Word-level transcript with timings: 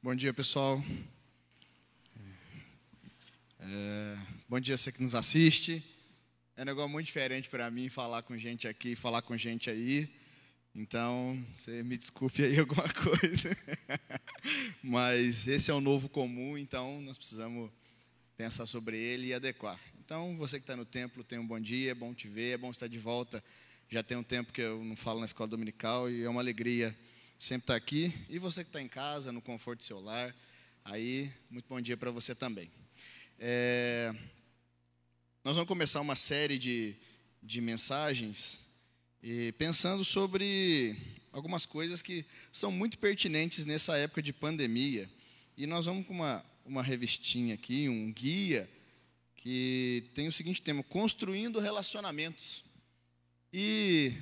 Bom 0.00 0.14
dia, 0.14 0.32
pessoal. 0.32 0.80
É, 3.58 4.16
bom 4.48 4.60
dia, 4.60 4.76
você 4.76 4.92
que 4.92 5.02
nos 5.02 5.12
assiste. 5.12 5.82
É 6.56 6.62
um 6.62 6.66
negócio 6.66 6.88
muito 6.88 7.06
diferente 7.06 7.48
para 7.48 7.68
mim 7.68 7.88
falar 7.88 8.22
com 8.22 8.38
gente 8.38 8.68
aqui, 8.68 8.94
falar 8.94 9.22
com 9.22 9.36
gente 9.36 9.68
aí. 9.68 10.08
Então, 10.72 11.44
você 11.52 11.82
me 11.82 11.98
desculpe 11.98 12.44
aí 12.44 12.56
alguma 12.60 12.88
coisa. 12.88 13.50
Mas 14.84 15.48
esse 15.48 15.68
é 15.68 15.74
o 15.74 15.80
novo 15.80 16.08
comum, 16.08 16.56
então 16.56 17.02
nós 17.02 17.18
precisamos 17.18 17.68
pensar 18.36 18.66
sobre 18.66 18.96
ele 18.96 19.26
e 19.26 19.34
adequar. 19.34 19.80
Então, 19.98 20.36
você 20.36 20.58
que 20.58 20.62
está 20.62 20.76
no 20.76 20.84
templo, 20.84 21.24
tenha 21.24 21.40
um 21.40 21.46
bom 21.46 21.58
dia, 21.58 21.90
é 21.90 21.94
bom 21.94 22.14
te 22.14 22.28
ver, 22.28 22.54
é 22.54 22.56
bom 22.56 22.70
estar 22.70 22.86
de 22.86 23.00
volta. 23.00 23.42
Já 23.88 24.04
tem 24.04 24.16
um 24.16 24.22
tempo 24.22 24.52
que 24.52 24.62
eu 24.62 24.84
não 24.84 24.94
falo 24.94 25.18
na 25.18 25.26
escola 25.26 25.50
dominical 25.50 26.08
e 26.08 26.22
é 26.22 26.28
uma 26.28 26.40
alegria 26.40 26.96
sempre 27.38 27.64
estar 27.64 27.76
aqui. 27.76 28.12
E 28.28 28.38
você 28.38 28.64
que 28.64 28.68
está 28.68 28.82
em 28.82 28.88
casa, 28.88 29.30
no 29.30 29.40
conforto 29.40 29.78
do 29.78 29.84
seu 29.84 30.00
lar, 30.00 30.34
aí, 30.84 31.32
muito 31.48 31.66
bom 31.68 31.80
dia 31.80 31.96
para 31.96 32.10
você 32.10 32.34
também. 32.34 32.70
É, 33.38 34.12
nós 35.44 35.54
vamos 35.54 35.68
começar 35.68 36.00
uma 36.00 36.16
série 36.16 36.58
de, 36.58 36.96
de 37.40 37.60
mensagens 37.60 38.58
e 39.22 39.52
pensando 39.52 40.04
sobre 40.04 40.96
algumas 41.32 41.64
coisas 41.64 42.02
que 42.02 42.24
são 42.52 42.72
muito 42.72 42.98
pertinentes 42.98 43.64
nessa 43.64 43.96
época 43.96 44.20
de 44.20 44.32
pandemia. 44.32 45.08
E 45.56 45.66
nós 45.66 45.86
vamos 45.86 46.06
com 46.06 46.14
uma, 46.14 46.44
uma 46.64 46.82
revistinha 46.82 47.54
aqui, 47.54 47.88
um 47.88 48.12
guia, 48.12 48.68
que 49.36 50.04
tem 50.12 50.26
o 50.26 50.32
seguinte 50.32 50.60
tema: 50.60 50.82
Construindo 50.82 51.60
Relacionamentos. 51.60 52.64
E 53.52 54.12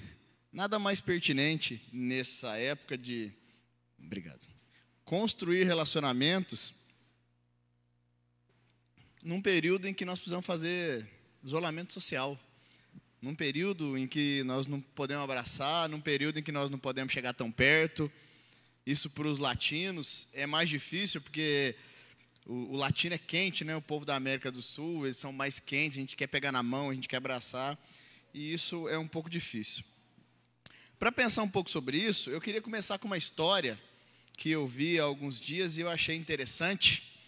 Nada 0.57 0.79
mais 0.79 1.03
pertinente 1.03 1.83
nessa 1.93 2.57
época 2.57 2.97
de. 2.97 3.31
Obrigado. 4.03 4.41
Construir 5.05 5.65
relacionamentos 5.65 6.73
num 9.23 9.43
período 9.43 9.87
em 9.87 9.93
que 9.93 10.07
nós 10.07 10.19
precisamos 10.19 10.47
fazer 10.47 11.07
isolamento 11.45 11.93
social. 11.93 12.41
Num 13.21 13.35
período 13.35 13.99
em 13.99 14.07
que 14.07 14.43
nós 14.45 14.67
não 14.67 14.81
podemos 14.81 15.25
abraçar, 15.25 15.91
num 15.91 16.01
período 16.01 16.39
em 16.39 16.43
que 16.43 16.51
nós 16.51 16.71
não 16.71 16.79
podemos 16.79 17.13
chegar 17.13 17.35
tão 17.35 17.53
perto. 17.53 18.11
Isso 18.87 19.11
para 19.11 19.29
os 19.29 19.39
latinos 19.39 20.27
é 20.33 20.47
mais 20.47 20.71
difícil 20.71 21.21
porque 21.21 21.77
o, 22.47 22.73
o, 22.73 22.77
latino 22.77 23.15
é 23.15 23.19
quente, 23.19 23.63
né? 23.63 23.77
O 23.77 23.83
povo 23.83 24.07
da 24.07 24.17
América 24.17 24.51
do 24.51 24.63
Sul, 24.63 25.05
eles 25.05 25.19
são 25.19 25.35
mais 25.35 25.61
quentes, 25.61 25.99
a 25.99 26.01
gente 26.01 26.17
quer 26.17 26.29
pegar 26.29 26.51
na 26.51 26.63
mão, 26.63 26.89
a 26.89 26.95
gente 26.95 27.11
quer 27.11 27.19
abraçar, 27.19 27.79
e 28.33 28.55
isso 28.55 28.89
é 28.89 28.97
um 28.97 29.07
pouco 29.07 29.29
difícil. 29.29 29.85
Para 30.99 31.13
pensar 31.13 31.43
um 31.43 31.49
pouco 31.49 31.69
sobre 31.69 31.99
isso, 31.99 32.31
eu 32.31 32.41
queria 32.41 32.63
começar 32.63 32.99
com 32.99 33.07
uma 33.07 33.19
história 33.19 33.79
que 34.35 34.51
eu 34.51 34.67
vi 34.67 34.99
há 34.99 35.03
alguns 35.03 35.39
dias 35.39 35.77
e 35.77 35.83
eu 35.83 35.91
achei 35.91 36.17
interessante. 36.17 37.21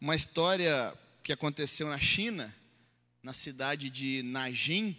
Uma 0.00 0.16
história 0.16 0.92
que 1.22 1.32
aconteceu 1.32 1.86
na 1.86 1.98
China, 1.98 2.52
na 3.22 3.32
cidade 3.32 3.88
de 3.90 4.24
Najin. 4.24 4.96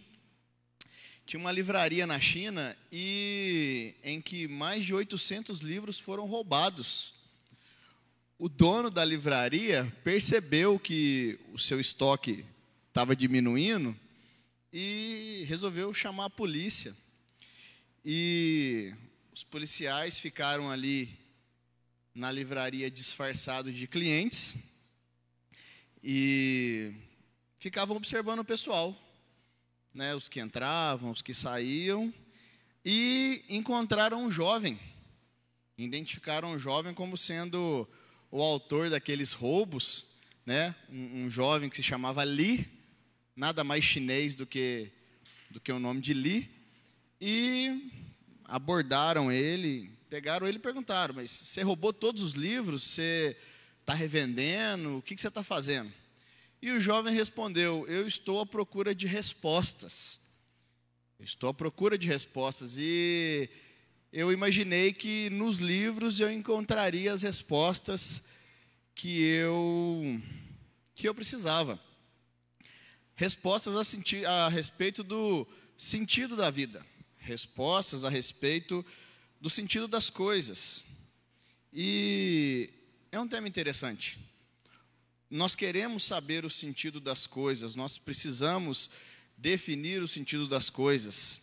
Tinha 1.25 1.39
uma 1.41 1.51
livraria 1.51 2.07
na 2.07 2.17
China 2.17 2.77
e 2.89 3.93
em 4.05 4.21
que 4.21 4.47
mais 4.47 4.85
de 4.85 4.93
800 4.93 5.59
livros 5.59 5.99
foram 5.99 6.25
roubados. 6.25 7.13
O 8.39 8.47
dono 8.47 8.89
da 8.89 9.03
livraria 9.03 9.93
percebeu 10.01 10.79
que 10.79 11.37
o 11.51 11.59
seu 11.59 11.77
estoque 11.77 12.45
estava 12.87 13.13
diminuindo 13.17 13.93
e 14.71 15.43
resolveu 15.49 15.93
chamar 15.93 16.25
a 16.27 16.29
polícia. 16.29 16.95
E 18.03 18.95
os 19.31 19.43
policiais 19.43 20.19
ficaram 20.19 20.71
ali 20.71 21.19
na 22.15 22.31
livraria 22.31 22.89
disfarçados 22.89 23.75
de 23.75 23.87
clientes 23.87 24.55
e 26.03 26.93
ficavam 27.59 27.95
observando 27.95 28.39
o 28.39 28.43
pessoal, 28.43 28.99
né, 29.93 30.15
os 30.15 30.27
que 30.27 30.39
entravam, 30.39 31.11
os 31.11 31.21
que 31.21 31.31
saíam, 31.31 32.11
e 32.83 33.45
encontraram 33.47 34.23
um 34.23 34.31
jovem. 34.31 34.79
Identificaram 35.77 36.53
um 36.53 36.57
jovem 36.57 36.95
como 36.95 37.15
sendo 37.15 37.87
o 38.31 38.41
autor 38.41 38.89
daqueles 38.89 39.31
roubos, 39.31 40.05
né, 40.43 40.73
um, 40.89 41.25
um 41.25 41.29
jovem 41.29 41.69
que 41.69 41.75
se 41.75 41.83
chamava 41.83 42.23
Li, 42.23 42.67
nada 43.35 43.63
mais 43.63 43.83
chinês 43.83 44.33
do 44.33 44.47
que 44.47 44.91
do 45.51 45.59
que 45.59 45.71
o 45.71 45.79
nome 45.79 46.01
de 46.01 46.13
Li 46.13 46.60
e 47.21 47.91
abordaram 48.45 49.31
ele, 49.31 49.91
pegaram 50.09 50.47
ele 50.47 50.57
e 50.57 50.61
perguntaram: 50.61 51.13
Mas 51.13 51.29
você 51.29 51.61
roubou 51.61 51.93
todos 51.93 52.23
os 52.23 52.33
livros? 52.33 52.83
Você 52.83 53.37
está 53.79 53.93
revendendo? 53.93 54.97
O 54.97 55.01
que, 55.03 55.13
que 55.13 55.21
você 55.21 55.27
está 55.27 55.43
fazendo? 55.43 55.93
E 56.59 56.71
o 56.71 56.79
jovem 56.79 57.13
respondeu: 57.13 57.85
Eu 57.87 58.07
estou 58.07 58.39
à 58.39 58.45
procura 58.45 58.95
de 58.95 59.05
respostas. 59.05 60.19
Estou 61.19 61.49
à 61.51 61.53
procura 61.53 61.95
de 61.95 62.07
respostas. 62.07 62.77
E 62.79 63.47
eu 64.11 64.31
imaginei 64.31 64.91
que 64.91 65.29
nos 65.29 65.59
livros 65.59 66.19
eu 66.19 66.31
encontraria 66.31 67.13
as 67.13 67.21
respostas 67.21 68.23
que 68.95 69.21
eu, 69.21 70.19
que 70.95 71.07
eu 71.07 71.13
precisava. 71.13 71.79
Respostas 73.13 73.75
a, 73.75 74.45
a 74.47 74.49
respeito 74.49 75.03
do 75.03 75.47
sentido 75.77 76.35
da 76.35 76.49
vida 76.49 76.83
respostas 77.21 78.03
a 78.03 78.09
respeito 78.09 78.85
do 79.39 79.49
sentido 79.49 79.87
das 79.87 80.09
coisas. 80.09 80.83
E 81.73 82.69
é 83.11 83.19
um 83.19 83.27
tema 83.27 83.47
interessante. 83.47 84.19
Nós 85.29 85.55
queremos 85.55 86.03
saber 86.03 86.43
o 86.45 86.49
sentido 86.49 86.99
das 86.99 87.25
coisas, 87.25 87.75
nós 87.75 87.97
precisamos 87.97 88.89
definir 89.37 90.03
o 90.03 90.07
sentido 90.07 90.47
das 90.47 90.69
coisas. 90.69 91.41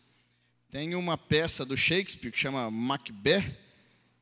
Tem 0.70 0.94
uma 0.94 1.16
peça 1.16 1.64
do 1.64 1.76
Shakespeare 1.76 2.30
que 2.30 2.38
chama 2.38 2.70
Macbeth, 2.70 3.56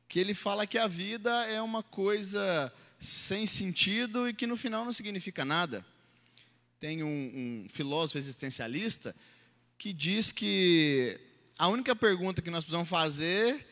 que 0.07 0.19
ele 0.19 0.33
fala 0.33 0.65
que 0.65 0.77
a 0.77 0.87
vida 0.87 1.29
é 1.47 1.61
uma 1.61 1.83
coisa 1.83 2.73
sem 2.99 3.45
sentido 3.45 4.27
e 4.29 4.33
que 4.33 4.47
no 4.47 4.55
final 4.55 4.85
não 4.85 4.93
significa 4.93 5.43
nada. 5.43 5.85
Tem 6.79 7.03
um, 7.03 7.07
um 7.65 7.67
filósofo 7.69 8.17
existencialista 8.17 9.13
que 9.77 9.91
diz 9.91 10.31
que 10.31 11.19
a 11.57 11.67
única 11.67 11.95
pergunta 11.95 12.41
que 12.41 12.51
nós 12.51 12.63
precisamos 12.63 12.87
fazer, 12.87 13.65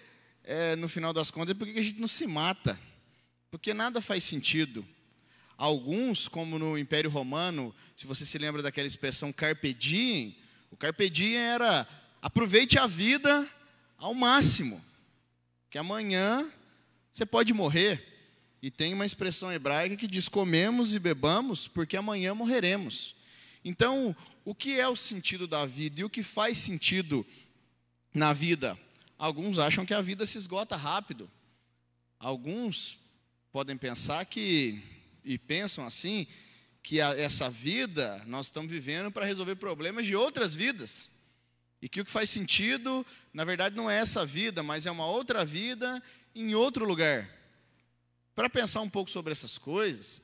é, 0.43 0.75
no 0.75 0.89
final 0.89 1.13
das 1.13 1.29
contas, 1.29 1.51
é 1.51 1.53
por 1.53 1.67
que 1.67 1.79
a 1.79 1.83
gente 1.83 1.99
não 1.99 2.07
se 2.07 2.25
mata? 2.25 2.79
Porque 3.51 3.73
nada 3.73 4.01
faz 4.01 4.23
sentido. 4.23 4.85
Alguns, 5.55 6.27
como 6.27 6.57
no 6.57 6.77
Império 6.77 7.09
Romano, 7.09 7.73
se 7.95 8.07
você 8.07 8.25
se 8.25 8.37
lembra 8.39 8.63
daquela 8.63 8.87
expressão 8.87 9.31
carpe 9.31 9.73
diem, 9.73 10.35
o 10.71 10.75
carpe 10.75 11.09
diem 11.09 11.35
era 11.35 11.87
aproveite 12.21 12.79
a 12.79 12.87
vida 12.87 13.47
ao 13.97 14.15
máximo, 14.15 14.83
que 15.69 15.77
amanhã 15.77 16.51
você 17.11 17.25
pode 17.25 17.53
morrer. 17.53 18.03
E 18.61 18.71
tem 18.71 18.95
uma 18.95 19.05
expressão 19.05 19.53
hebraica 19.53 19.95
que 19.95 20.07
diz: 20.07 20.27
comemos 20.27 20.95
e 20.95 20.99
bebamos, 20.99 21.67
porque 21.67 21.95
amanhã 21.95 22.33
morreremos. 22.33 23.15
Então, 23.63 24.15
o 24.43 24.53
que 24.53 24.79
é 24.79 24.87
o 24.87 24.95
sentido 24.95 25.47
da 25.47 25.65
vida 25.65 26.01
e 26.01 26.03
o 26.03 26.09
que 26.09 26.23
faz 26.23 26.57
sentido 26.57 27.25
na 28.15 28.31
vida. 28.31 28.79
Alguns 29.17 29.59
acham 29.59 29.85
que 29.85 29.93
a 29.93 30.01
vida 30.01 30.25
se 30.25 30.37
esgota 30.37 30.75
rápido. 30.75 31.29
Alguns 32.17 32.97
podem 33.51 33.77
pensar 33.77 34.25
que, 34.25 34.81
e 35.23 35.37
pensam 35.37 35.85
assim, 35.85 36.25
que 36.81 37.01
a, 37.01 37.09
essa 37.09 37.49
vida 37.49 38.23
nós 38.25 38.47
estamos 38.47 38.71
vivendo 38.71 39.11
para 39.11 39.25
resolver 39.25 39.55
problemas 39.57 40.07
de 40.07 40.15
outras 40.15 40.55
vidas. 40.55 41.11
E 41.81 41.89
que 41.89 41.99
o 42.01 42.05
que 42.05 42.11
faz 42.11 42.29
sentido, 42.29 43.05
na 43.33 43.43
verdade, 43.43 43.75
não 43.75 43.91
é 43.91 43.99
essa 43.99 44.25
vida, 44.25 44.63
mas 44.63 44.85
é 44.85 44.91
uma 44.91 45.05
outra 45.05 45.43
vida 45.43 46.01
em 46.33 46.55
outro 46.55 46.85
lugar. 46.85 47.29
Para 48.33 48.49
pensar 48.49 48.81
um 48.81 48.89
pouco 48.89 49.11
sobre 49.11 49.33
essas 49.33 49.57
coisas, 49.57 50.21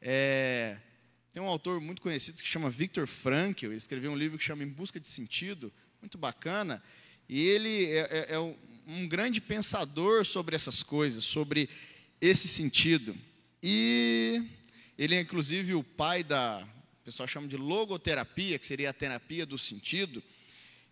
é, 0.00 0.78
tem 1.32 1.42
um 1.42 1.46
autor 1.46 1.80
muito 1.80 2.00
conhecido 2.00 2.40
que 2.40 2.48
chama 2.48 2.70
Viktor 2.70 3.06
Frankl, 3.06 3.66
ele 3.66 3.76
escreveu 3.76 4.12
um 4.12 4.16
livro 4.16 4.38
que 4.38 4.44
chama 4.44 4.62
Em 4.62 4.68
Busca 4.68 4.98
de 4.98 5.08
Sentido, 5.08 5.72
muito 6.00 6.16
bacana, 6.16 6.82
e 7.28 7.40
ele 7.40 7.86
é, 7.90 7.98
é, 7.98 8.26
é 8.34 8.38
um 8.38 9.08
grande 9.08 9.40
pensador 9.40 10.24
sobre 10.24 10.54
essas 10.54 10.82
coisas, 10.82 11.24
sobre 11.24 11.68
esse 12.20 12.46
sentido. 12.46 13.16
E 13.62 14.42
ele 14.96 15.16
é 15.16 15.20
inclusive 15.20 15.74
o 15.74 15.82
pai 15.82 16.22
da, 16.22 16.66
o 17.00 17.04
pessoal 17.04 17.26
chama 17.26 17.48
de 17.48 17.56
logoterapia, 17.56 18.58
que 18.58 18.66
seria 18.66 18.90
a 18.90 18.94
terapia 18.94 19.44
do 19.44 19.58
sentido. 19.58 20.22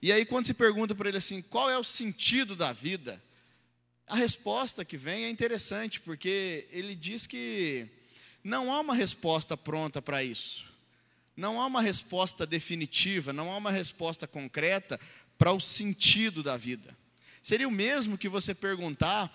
E 0.02 0.10
aí 0.10 0.24
quando 0.24 0.46
se 0.46 0.54
pergunta 0.54 0.94
para 0.94 1.08
ele 1.08 1.18
assim, 1.18 1.40
qual 1.40 1.70
é 1.70 1.78
o 1.78 1.84
sentido 1.84 2.56
da 2.56 2.72
vida? 2.72 3.22
A 4.06 4.16
resposta 4.16 4.84
que 4.84 4.96
vem 4.96 5.24
é 5.24 5.30
interessante, 5.30 6.00
porque 6.00 6.66
ele 6.70 6.94
diz 6.94 7.26
que 7.26 7.88
não 8.42 8.72
há 8.72 8.80
uma 8.80 8.94
resposta 8.94 9.56
pronta 9.56 10.02
para 10.02 10.22
isso. 10.22 10.66
Não 11.36 11.60
há 11.60 11.66
uma 11.66 11.80
resposta 11.80 12.46
definitiva, 12.46 13.32
não 13.32 13.50
há 13.50 13.56
uma 13.56 13.70
resposta 13.70 14.26
concreta, 14.26 15.00
para 15.38 15.52
o 15.52 15.60
sentido 15.60 16.42
da 16.42 16.56
vida. 16.56 16.96
Seria 17.42 17.68
o 17.68 17.72
mesmo 17.72 18.16
que 18.16 18.28
você 18.28 18.54
perguntar 18.54 19.34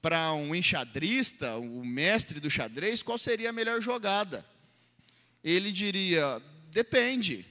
para 0.00 0.32
um 0.32 0.54
enxadrista, 0.54 1.56
o 1.56 1.84
mestre 1.84 2.40
do 2.40 2.50
xadrez, 2.50 3.02
qual 3.02 3.18
seria 3.18 3.50
a 3.50 3.52
melhor 3.52 3.80
jogada? 3.80 4.44
Ele 5.44 5.70
diria: 5.70 6.40
depende. 6.70 7.46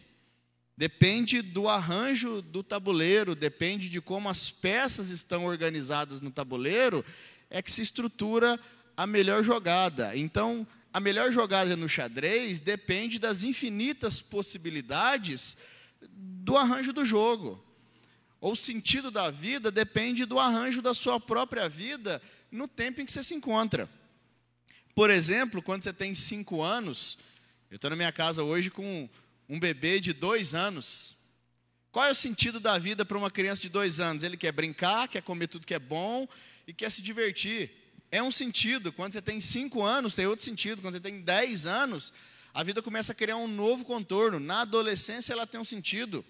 Depende 0.75 1.41
do 1.41 1.67
arranjo 1.67 2.41
do 2.41 2.63
tabuleiro, 2.63 3.35
depende 3.35 3.89
de 3.89 3.99
como 3.99 4.29
as 4.29 4.49
peças 4.49 5.09
estão 5.09 5.45
organizadas 5.45 6.21
no 6.21 6.31
tabuleiro, 6.31 7.03
é 7.49 7.61
que 7.61 7.69
se 7.69 7.81
estrutura 7.81 8.57
a 8.95 9.05
melhor 9.05 9.43
jogada. 9.43 10.15
Então, 10.15 10.65
a 10.93 10.99
melhor 10.99 11.31
jogada 11.31 11.75
no 11.75 11.89
xadrez 11.89 12.61
depende 12.61 13.19
das 13.19 13.43
infinitas 13.43 14.21
possibilidades 14.21 15.57
do 16.01 16.55
arranjo 16.55 16.93
do 16.93 17.03
jogo. 17.03 17.61
Ou 18.41 18.53
o 18.53 18.55
sentido 18.55 19.11
da 19.11 19.29
vida 19.29 19.69
depende 19.71 20.25
do 20.25 20.39
arranjo 20.39 20.81
da 20.81 20.93
sua 20.93 21.19
própria 21.19 21.67
vida 21.67 22.21
no 22.51 22.67
tempo 22.67 23.01
em 23.01 23.05
que 23.05 23.11
você 23.11 23.23
se 23.23 23.35
encontra. 23.35 23.89
Por 24.95 25.09
exemplo, 25.09 25.61
quando 25.61 25.83
você 25.83 25.93
tem 25.93 26.15
cinco 26.15 26.61
anos, 26.61 27.17
eu 27.69 27.75
estou 27.75 27.89
na 27.89 27.95
minha 27.95 28.11
casa 28.11 28.43
hoje 28.43 28.69
com 28.69 29.09
um 29.47 29.59
bebê 29.59 29.99
de 29.99 30.13
dois 30.13 30.53
anos. 30.53 31.15
Qual 31.91 32.05
é 32.05 32.11
o 32.11 32.15
sentido 32.15 32.59
da 32.59 32.77
vida 32.77 33.03
para 33.03 33.17
uma 33.17 33.31
criança 33.31 33.61
de 33.61 33.69
dois 33.69 33.99
anos? 33.99 34.23
Ele 34.23 34.37
quer 34.37 34.51
brincar, 34.51 35.07
quer 35.07 35.21
comer 35.21 35.47
tudo 35.47 35.65
que 35.65 35.73
é 35.73 35.79
bom 35.79 36.27
e 36.67 36.73
quer 36.73 36.89
se 36.91 37.01
divertir. 37.01 37.71
É 38.11 38.21
um 38.21 38.31
sentido. 38.31 38.91
Quando 38.91 39.13
você 39.13 39.21
tem 39.21 39.41
cinco 39.41 39.83
anos, 39.83 40.15
tem 40.15 40.27
outro 40.27 40.45
sentido. 40.45 40.81
Quando 40.81 40.93
você 40.93 40.99
tem 40.99 41.21
dez 41.21 41.65
anos, 41.65 42.13
a 42.53 42.63
vida 42.63 42.81
começa 42.81 43.11
a 43.11 43.15
criar 43.15 43.37
um 43.37 43.47
novo 43.47 43.85
contorno. 43.85 44.39
Na 44.39 44.61
adolescência, 44.61 45.33
ela 45.33 45.47
tem 45.47 45.59
um 45.59 45.65
sentido. 45.65 46.23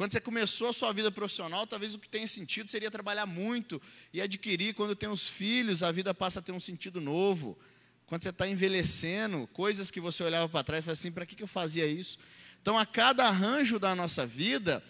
Quando 0.00 0.12
você 0.12 0.20
começou 0.22 0.70
a 0.70 0.72
sua 0.72 0.94
vida 0.94 1.12
profissional, 1.12 1.66
talvez 1.66 1.94
o 1.94 1.98
que 1.98 2.08
tem 2.08 2.26
sentido 2.26 2.70
seria 2.70 2.90
trabalhar 2.90 3.26
muito 3.26 3.78
e 4.14 4.22
adquirir. 4.22 4.72
Quando 4.72 4.96
tem 4.96 5.10
os 5.10 5.28
filhos, 5.28 5.82
a 5.82 5.92
vida 5.92 6.14
passa 6.14 6.38
a 6.38 6.42
ter 6.42 6.52
um 6.52 6.58
sentido 6.58 7.02
novo. 7.02 7.58
Quando 8.06 8.22
você 8.22 8.30
está 8.30 8.48
envelhecendo, 8.48 9.46
coisas 9.48 9.90
que 9.90 10.00
você 10.00 10.22
olhava 10.22 10.48
para 10.48 10.64
trás 10.64 10.86
e 10.86 10.90
assim: 10.90 11.12
para 11.12 11.26
que, 11.26 11.36
que 11.36 11.42
eu 11.42 11.46
fazia 11.46 11.86
isso? 11.86 12.18
Então, 12.62 12.78
a 12.78 12.86
cada 12.86 13.26
arranjo 13.26 13.78
da 13.78 13.94
nossa 13.94 14.26
vida, 14.26 14.82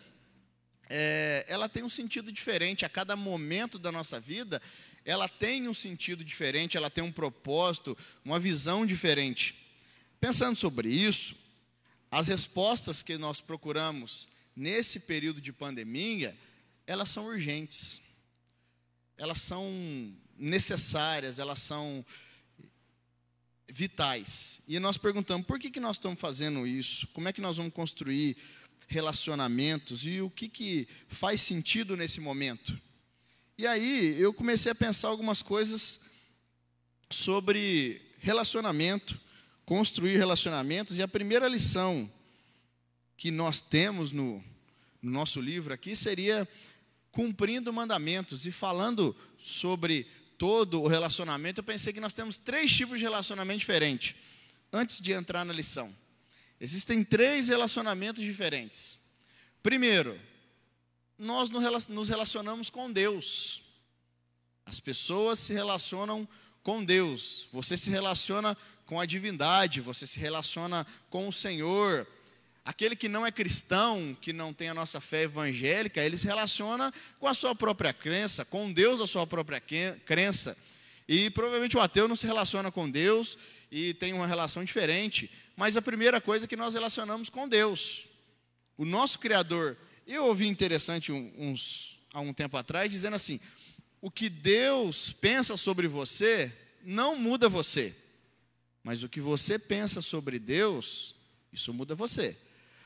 é, 0.88 1.44
ela 1.48 1.68
tem 1.68 1.82
um 1.82 1.90
sentido 1.90 2.30
diferente. 2.30 2.84
A 2.84 2.88
cada 2.88 3.16
momento 3.16 3.80
da 3.80 3.90
nossa 3.90 4.20
vida, 4.20 4.62
ela 5.04 5.28
tem 5.28 5.66
um 5.66 5.74
sentido 5.74 6.22
diferente, 6.22 6.76
ela 6.76 6.88
tem 6.88 7.02
um 7.02 7.10
propósito, 7.10 7.98
uma 8.24 8.38
visão 8.38 8.86
diferente. 8.86 9.56
Pensando 10.20 10.56
sobre 10.56 10.88
isso, 10.88 11.34
as 12.12 12.28
respostas 12.28 13.02
que 13.02 13.18
nós 13.18 13.40
procuramos 13.40 14.28
nesse 14.60 15.00
período 15.00 15.40
de 15.40 15.54
pandemia, 15.54 16.38
elas 16.86 17.08
são 17.08 17.24
urgentes, 17.26 17.98
elas 19.16 19.40
são 19.40 19.64
necessárias, 20.36 21.38
elas 21.38 21.60
são 21.60 22.04
vitais. 23.66 24.60
E 24.68 24.78
nós 24.78 24.98
perguntamos 24.98 25.46
por 25.46 25.58
que, 25.58 25.70
que 25.70 25.80
nós 25.80 25.96
estamos 25.96 26.20
fazendo 26.20 26.66
isso, 26.66 27.08
como 27.08 27.26
é 27.26 27.32
que 27.32 27.40
nós 27.40 27.56
vamos 27.56 27.72
construir 27.72 28.36
relacionamentos 28.86 30.04
e 30.04 30.20
o 30.20 30.28
que, 30.28 30.46
que 30.46 30.86
faz 31.08 31.40
sentido 31.40 31.96
nesse 31.96 32.20
momento. 32.20 32.78
E 33.56 33.66
aí 33.66 34.20
eu 34.20 34.34
comecei 34.34 34.72
a 34.72 34.74
pensar 34.74 35.08
algumas 35.08 35.40
coisas 35.40 36.00
sobre 37.08 38.02
relacionamento, 38.18 39.18
construir 39.64 40.18
relacionamentos, 40.18 40.98
e 40.98 41.02
a 41.02 41.08
primeira 41.08 41.48
lição 41.48 42.12
que 43.16 43.30
nós 43.30 43.60
temos 43.60 44.12
no, 44.12 44.42
no 45.02 45.10
nosso 45.10 45.40
livro 45.40 45.72
aqui 45.72 45.96
seria 45.96 46.48
cumprindo 47.10 47.72
mandamentos. 47.72 48.46
E 48.46 48.50
falando 48.52 49.16
sobre 49.38 50.06
todo 50.38 50.82
o 50.82 50.88
relacionamento, 50.88 51.60
eu 51.60 51.64
pensei 51.64 51.92
que 51.92 52.00
nós 52.00 52.14
temos 52.14 52.38
três 52.38 52.74
tipos 52.74 52.98
de 52.98 53.04
relacionamento 53.04 53.60
diferentes. 53.60 54.14
Antes 54.72 55.00
de 55.00 55.12
entrar 55.12 55.44
na 55.44 55.52
lição, 55.52 55.94
existem 56.60 57.02
três 57.02 57.48
relacionamentos 57.48 58.22
diferentes. 58.22 58.98
Primeiro, 59.62 60.18
nós 61.18 61.50
nos 61.50 62.08
relacionamos 62.08 62.70
com 62.70 62.90
Deus. 62.90 63.62
As 64.64 64.80
pessoas 64.80 65.38
se 65.38 65.52
relacionam 65.52 66.26
com 66.62 66.84
Deus. 66.84 67.48
Você 67.52 67.76
se 67.76 67.90
relaciona 67.90 68.56
com 68.86 69.00
a 69.00 69.06
divindade, 69.06 69.80
você 69.80 70.06
se 70.06 70.18
relaciona 70.18 70.86
com 71.10 71.28
o 71.28 71.32
Senhor. 71.32 72.06
Aquele 72.64 72.94
que 72.94 73.08
não 73.08 73.26
é 73.26 73.32
cristão, 73.32 74.16
que 74.20 74.32
não 74.32 74.52
tem 74.52 74.68
a 74.68 74.74
nossa 74.74 75.00
fé 75.00 75.22
evangélica, 75.22 76.02
ele 76.02 76.16
se 76.16 76.26
relaciona 76.26 76.92
com 77.18 77.26
a 77.26 77.34
sua 77.34 77.54
própria 77.54 77.92
crença, 77.92 78.44
com 78.44 78.70
Deus 78.72 79.00
a 79.00 79.06
sua 79.06 79.26
própria 79.26 79.60
crença. 79.60 80.56
E 81.08 81.30
provavelmente 81.30 81.76
o 81.76 81.80
ateu 81.80 82.06
não 82.06 82.14
se 82.14 82.26
relaciona 82.26 82.70
com 82.70 82.88
Deus 82.88 83.36
e 83.70 83.94
tem 83.94 84.12
uma 84.12 84.26
relação 84.26 84.62
diferente. 84.62 85.30
Mas 85.56 85.76
a 85.76 85.82
primeira 85.82 86.20
coisa 86.20 86.44
é 86.44 86.48
que 86.48 86.56
nós 86.56 86.74
relacionamos 86.74 87.28
com 87.28 87.48
Deus, 87.48 88.08
o 88.76 88.84
nosso 88.84 89.18
Criador. 89.18 89.76
Eu 90.06 90.26
ouvi 90.26 90.46
interessante 90.46 91.12
uns, 91.12 91.98
há 92.12 92.20
um 92.20 92.32
tempo 92.32 92.56
atrás, 92.56 92.90
dizendo 92.90 93.16
assim: 93.16 93.40
o 94.00 94.10
que 94.10 94.28
Deus 94.28 95.12
pensa 95.12 95.56
sobre 95.56 95.88
você 95.88 96.52
não 96.82 97.16
muda 97.16 97.48
você, 97.48 97.94
mas 98.82 99.02
o 99.02 99.08
que 99.08 99.20
você 99.20 99.58
pensa 99.58 100.00
sobre 100.00 100.38
Deus, 100.38 101.14
isso 101.52 101.74
muda 101.74 101.94
você. 101.94 102.36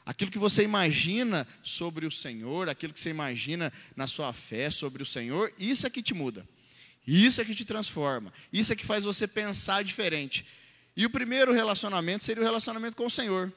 Aquilo 0.06 0.30
que 0.30 0.38
você 0.38 0.62
imagina 0.62 1.48
sobre 1.62 2.06
o 2.06 2.10
Senhor, 2.10 2.68
aquilo 2.68 2.92
que 2.92 3.00
você 3.00 3.10
imagina 3.10 3.72
na 3.96 4.06
sua 4.06 4.32
fé 4.32 4.70
sobre 4.70 5.02
o 5.02 5.06
Senhor, 5.06 5.52
isso 5.58 5.86
é 5.86 5.90
que 5.90 6.02
te 6.02 6.12
muda. 6.12 6.46
Isso 7.06 7.40
é 7.40 7.44
que 7.44 7.54
te 7.54 7.64
transforma. 7.64 8.32
Isso 8.52 8.72
é 8.72 8.76
que 8.76 8.84
faz 8.84 9.04
você 9.04 9.26
pensar 9.26 9.82
diferente. 9.82 10.44
E 10.96 11.06
o 11.06 11.10
primeiro 11.10 11.52
relacionamento 11.52 12.24
seria 12.24 12.42
o 12.42 12.44
relacionamento 12.44 12.96
com 12.96 13.06
o 13.06 13.10
Senhor. 13.10 13.52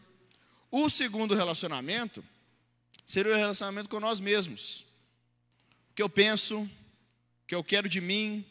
O 0.71 0.89
segundo 0.89 1.35
relacionamento 1.35 2.23
seria 3.05 3.33
o 3.33 3.37
relacionamento 3.37 3.89
com 3.89 3.99
nós 3.99 4.19
mesmos. 4.19 4.85
O 5.91 5.93
que 5.95 6.03
eu 6.03 6.09
penso, 6.09 6.61
o 6.61 6.69
que 7.47 7.55
eu 7.55 7.63
quero 7.63 7.87
de 7.87 8.01
mim, 8.01 8.45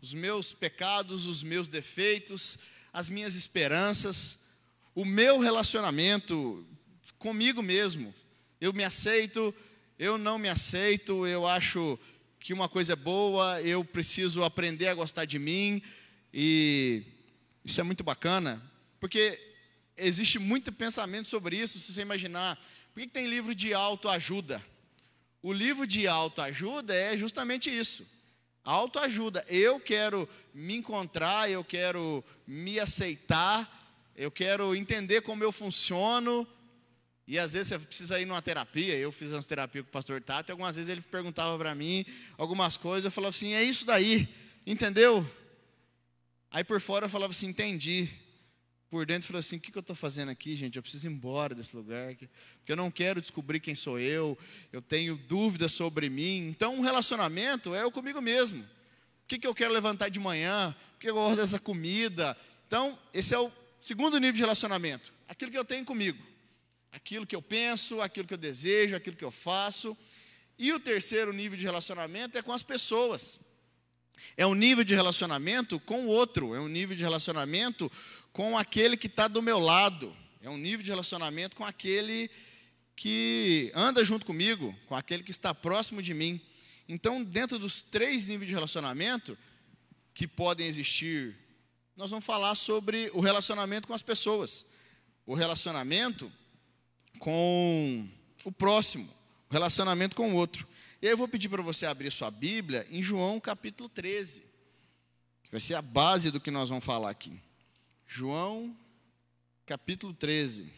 os 0.00 0.14
meus 0.14 0.52
pecados, 0.52 1.26
os 1.26 1.42
meus 1.42 1.68
defeitos, 1.68 2.58
as 2.92 3.08
minhas 3.08 3.34
esperanças, 3.34 4.38
o 4.94 5.04
meu 5.04 5.38
relacionamento 5.38 6.66
comigo 7.24 7.62
mesmo. 7.62 8.14
Eu 8.60 8.74
me 8.74 8.84
aceito, 8.84 9.54
eu 9.98 10.18
não 10.18 10.38
me 10.38 10.46
aceito, 10.46 11.26
eu 11.26 11.48
acho 11.48 11.98
que 12.38 12.52
uma 12.52 12.68
coisa 12.68 12.92
é 12.92 12.96
boa, 12.96 13.62
eu 13.62 13.82
preciso 13.82 14.44
aprender 14.44 14.88
a 14.88 14.94
gostar 14.94 15.24
de 15.24 15.38
mim, 15.38 15.80
e 16.34 17.02
isso 17.64 17.80
é 17.80 17.82
muito 17.82 18.04
bacana, 18.04 18.62
porque 19.00 19.40
existe 19.96 20.38
muito 20.38 20.70
pensamento 20.70 21.30
sobre 21.30 21.56
isso, 21.56 21.80
se 21.80 21.94
você 21.94 22.02
imaginar. 22.02 22.62
Por 22.92 23.00
que 23.00 23.08
tem 23.08 23.26
livro 23.26 23.54
de 23.54 23.72
autoajuda? 23.72 24.62
O 25.42 25.50
livro 25.50 25.86
de 25.86 26.06
autoajuda 26.06 26.94
é 26.94 27.16
justamente 27.16 27.74
isso. 27.74 28.06
Autoajuda. 28.62 29.42
Eu 29.48 29.80
quero 29.80 30.28
me 30.52 30.74
encontrar, 30.74 31.50
eu 31.50 31.64
quero 31.64 32.22
me 32.46 32.78
aceitar, 32.78 34.12
eu 34.14 34.30
quero 34.30 34.76
entender 34.76 35.22
como 35.22 35.42
eu 35.42 35.50
funciono, 35.50 36.46
e 37.26 37.38
às 37.38 37.54
vezes 37.54 37.68
você 37.68 37.78
precisa 37.78 38.20
ir 38.20 38.26
numa 38.26 38.42
terapia, 38.42 38.96
eu 38.96 39.10
fiz 39.10 39.32
uma 39.32 39.42
terapia 39.42 39.82
com 39.82 39.88
o 39.88 39.92
pastor 39.92 40.20
Tato, 40.20 40.50
e 40.50 40.52
algumas 40.52 40.76
vezes 40.76 40.90
ele 40.90 41.00
perguntava 41.00 41.56
para 41.56 41.74
mim 41.74 42.04
algumas 42.36 42.76
coisas, 42.76 43.06
eu 43.06 43.10
falava 43.10 43.34
assim, 43.34 43.54
é 43.54 43.62
isso 43.62 43.86
daí, 43.86 44.28
entendeu? 44.66 45.26
Aí 46.50 46.62
por 46.62 46.80
fora 46.80 47.06
eu 47.06 47.10
falava 47.10 47.30
assim, 47.30 47.48
entendi. 47.48 48.10
Por 48.90 49.06
dentro 49.06 49.24
eu 49.24 49.28
falava 49.28 49.40
assim, 49.40 49.56
o 49.56 49.60
que, 49.60 49.72
que 49.72 49.78
eu 49.78 49.80
estou 49.80 49.96
fazendo 49.96 50.28
aqui, 50.28 50.54
gente? 50.54 50.76
Eu 50.76 50.82
preciso 50.82 51.08
ir 51.08 51.12
embora 51.12 51.54
desse 51.54 51.74
lugar, 51.74 52.14
porque 52.14 52.72
eu 52.72 52.76
não 52.76 52.90
quero 52.90 53.22
descobrir 53.22 53.58
quem 53.58 53.74
sou 53.74 53.98
eu, 53.98 54.36
eu 54.70 54.82
tenho 54.82 55.16
dúvidas 55.16 55.72
sobre 55.72 56.10
mim. 56.10 56.48
Então 56.48 56.74
um 56.74 56.82
relacionamento 56.82 57.74
é 57.74 57.82
eu 57.82 57.90
comigo 57.90 58.20
mesmo. 58.20 58.62
O 58.62 59.26
que, 59.26 59.38
que 59.38 59.46
eu 59.46 59.54
quero 59.54 59.72
levantar 59.72 60.10
de 60.10 60.20
manhã? 60.20 60.76
O 60.96 60.98
que 60.98 61.08
eu 61.08 61.14
gosto 61.14 61.36
dessa 61.36 61.58
comida? 61.58 62.36
Então, 62.66 62.98
esse 63.14 63.34
é 63.34 63.38
o 63.38 63.50
segundo 63.80 64.18
nível 64.18 64.34
de 64.34 64.40
relacionamento, 64.40 65.10
aquilo 65.26 65.50
que 65.50 65.58
eu 65.58 65.64
tenho 65.64 65.84
comigo 65.86 66.33
aquilo 66.94 67.26
que 67.26 67.34
eu 67.34 67.42
penso, 67.42 68.00
aquilo 68.00 68.26
que 68.26 68.34
eu 68.34 68.38
desejo, 68.38 68.94
aquilo 68.94 69.16
que 69.16 69.24
eu 69.24 69.30
faço. 69.32 69.96
E 70.56 70.72
o 70.72 70.78
terceiro 70.78 71.32
nível 71.32 71.58
de 71.58 71.64
relacionamento 71.64 72.38
é 72.38 72.42
com 72.42 72.52
as 72.52 72.62
pessoas. 72.62 73.40
É 74.36 74.46
um 74.46 74.54
nível 74.54 74.84
de 74.84 74.94
relacionamento 74.94 75.80
com 75.80 76.06
o 76.06 76.08
outro, 76.08 76.54
é 76.54 76.60
um 76.60 76.68
nível 76.68 76.96
de 76.96 77.02
relacionamento 77.02 77.90
com 78.32 78.56
aquele 78.56 78.96
que 78.96 79.08
está 79.08 79.26
do 79.26 79.42
meu 79.42 79.58
lado, 79.58 80.16
é 80.40 80.48
um 80.48 80.56
nível 80.56 80.84
de 80.84 80.90
relacionamento 80.90 81.56
com 81.56 81.64
aquele 81.64 82.30
que 82.94 83.72
anda 83.74 84.04
junto 84.04 84.24
comigo, 84.24 84.74
com 84.86 84.94
aquele 84.94 85.24
que 85.24 85.32
está 85.32 85.52
próximo 85.52 86.00
de 86.00 86.14
mim. 86.14 86.40
Então, 86.88 87.24
dentro 87.24 87.58
dos 87.58 87.82
três 87.82 88.28
níveis 88.28 88.48
de 88.48 88.54
relacionamento 88.54 89.36
que 90.14 90.28
podem 90.28 90.68
existir, 90.68 91.36
nós 91.96 92.10
vamos 92.10 92.24
falar 92.24 92.54
sobre 92.54 93.10
o 93.12 93.20
relacionamento 93.20 93.88
com 93.88 93.94
as 93.94 94.02
pessoas. 94.02 94.64
O 95.26 95.34
relacionamento 95.34 96.30
com 97.18 98.08
o 98.44 98.52
próximo, 98.52 99.08
o 99.50 99.52
relacionamento 99.52 100.16
com 100.16 100.32
o 100.32 100.36
outro. 100.36 100.66
E 101.00 101.06
aí 101.06 101.12
eu 101.12 101.18
vou 101.18 101.28
pedir 101.28 101.48
para 101.48 101.62
você 101.62 101.86
abrir 101.86 102.10
sua 102.10 102.30
Bíblia 102.30 102.86
em 102.90 103.02
João 103.02 103.38
capítulo 103.38 103.88
13. 103.88 104.44
vai 105.50 105.60
ser 105.60 105.74
a 105.74 105.82
base 105.82 106.30
do 106.30 106.40
que 106.40 106.50
nós 106.50 106.68
vamos 106.68 106.84
falar 106.84 107.10
aqui. 107.10 107.38
João, 108.06 108.76
capítulo 109.66 110.12
13, 110.12 110.72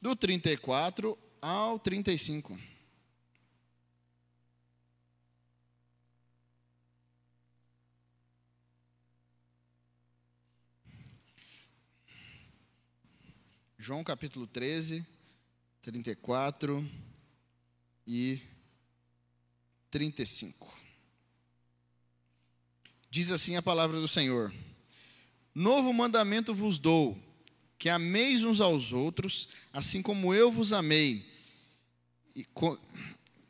do 0.00 0.14
34 0.16 1.16
ao 1.40 1.78
35. 1.78 2.69
João 13.82 14.04
capítulo 14.04 14.46
13, 14.46 15.06
34 15.80 16.86
e 18.06 18.38
35. 19.90 20.78
Diz 23.10 23.32
assim 23.32 23.56
a 23.56 23.62
palavra 23.62 23.98
do 23.98 24.06
Senhor: 24.06 24.52
Novo 25.54 25.94
mandamento 25.94 26.54
vos 26.54 26.78
dou, 26.78 27.18
que 27.78 27.88
ameis 27.88 28.44
uns 28.44 28.60
aos 28.60 28.92
outros, 28.92 29.48
assim 29.72 30.02
como 30.02 30.34
eu 30.34 30.52
vos 30.52 30.74
amei, 30.74 31.24
e 32.36 32.46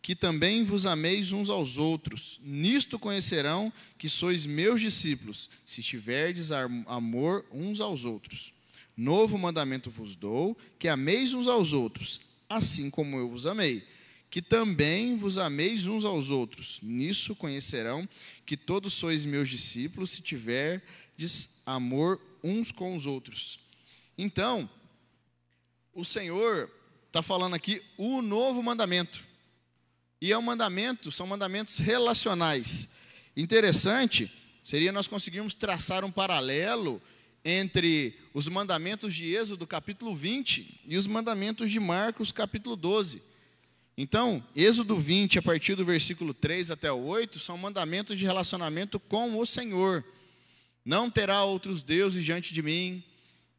que 0.00 0.14
também 0.14 0.62
vos 0.62 0.86
ameis 0.86 1.32
uns 1.32 1.50
aos 1.50 1.76
outros. 1.76 2.38
Nisto 2.44 3.00
conhecerão 3.00 3.72
que 3.98 4.08
sois 4.08 4.46
meus 4.46 4.80
discípulos, 4.80 5.50
se 5.66 5.82
tiverdes 5.82 6.52
amor 6.52 7.44
uns 7.50 7.80
aos 7.80 8.04
outros. 8.04 8.52
Novo 9.00 9.38
mandamento 9.38 9.90
vos 9.90 10.14
dou, 10.14 10.54
que 10.78 10.86
ameis 10.86 11.32
uns 11.32 11.48
aos 11.48 11.72
outros, 11.72 12.20
assim 12.46 12.90
como 12.90 13.16
eu 13.16 13.30
vos 13.30 13.46
amei. 13.46 13.82
Que 14.30 14.42
também 14.42 15.16
vos 15.16 15.38
ameis 15.38 15.86
uns 15.86 16.04
aos 16.04 16.28
outros. 16.28 16.80
Nisso 16.82 17.34
conhecerão 17.34 18.06
que 18.44 18.58
todos 18.58 18.92
sois 18.92 19.24
meus 19.24 19.48
discípulos, 19.48 20.10
se 20.10 20.20
tiverdes 20.20 21.62
amor 21.64 22.20
uns 22.44 22.70
com 22.70 22.94
os 22.94 23.06
outros. 23.06 23.58
Então, 24.18 24.68
o 25.94 26.04
Senhor 26.04 26.70
está 27.06 27.22
falando 27.22 27.54
aqui 27.54 27.82
o 27.96 28.20
novo 28.20 28.62
mandamento. 28.62 29.24
E 30.20 30.30
é 30.30 30.36
um 30.36 30.42
mandamento, 30.42 31.10
são 31.10 31.26
mandamentos 31.26 31.78
relacionais. 31.78 32.90
Interessante 33.34 34.30
seria 34.62 34.92
nós 34.92 35.08
conseguirmos 35.08 35.54
traçar 35.54 36.04
um 36.04 36.12
paralelo 36.12 37.00
entre 37.44 38.18
os 38.34 38.48
mandamentos 38.48 39.14
de 39.14 39.34
Êxodo, 39.34 39.66
capítulo 39.66 40.14
20, 40.14 40.80
e 40.86 40.96
os 40.96 41.06
mandamentos 41.06 41.70
de 41.70 41.80
Marcos, 41.80 42.32
capítulo 42.32 42.76
12. 42.76 43.22
Então, 43.96 44.42
Êxodo 44.54 44.96
20, 44.96 45.38
a 45.38 45.42
partir 45.42 45.74
do 45.74 45.84
versículo 45.84 46.32
3 46.32 46.70
até 46.70 46.90
o 46.90 47.04
8, 47.04 47.38
são 47.38 47.58
mandamentos 47.58 48.18
de 48.18 48.24
relacionamento 48.24 48.98
com 48.98 49.38
o 49.38 49.46
Senhor. 49.46 50.04
Não 50.84 51.10
terá 51.10 51.44
outros 51.44 51.82
deuses 51.82 52.24
diante 52.24 52.54
de 52.54 52.62
mim. 52.62 53.02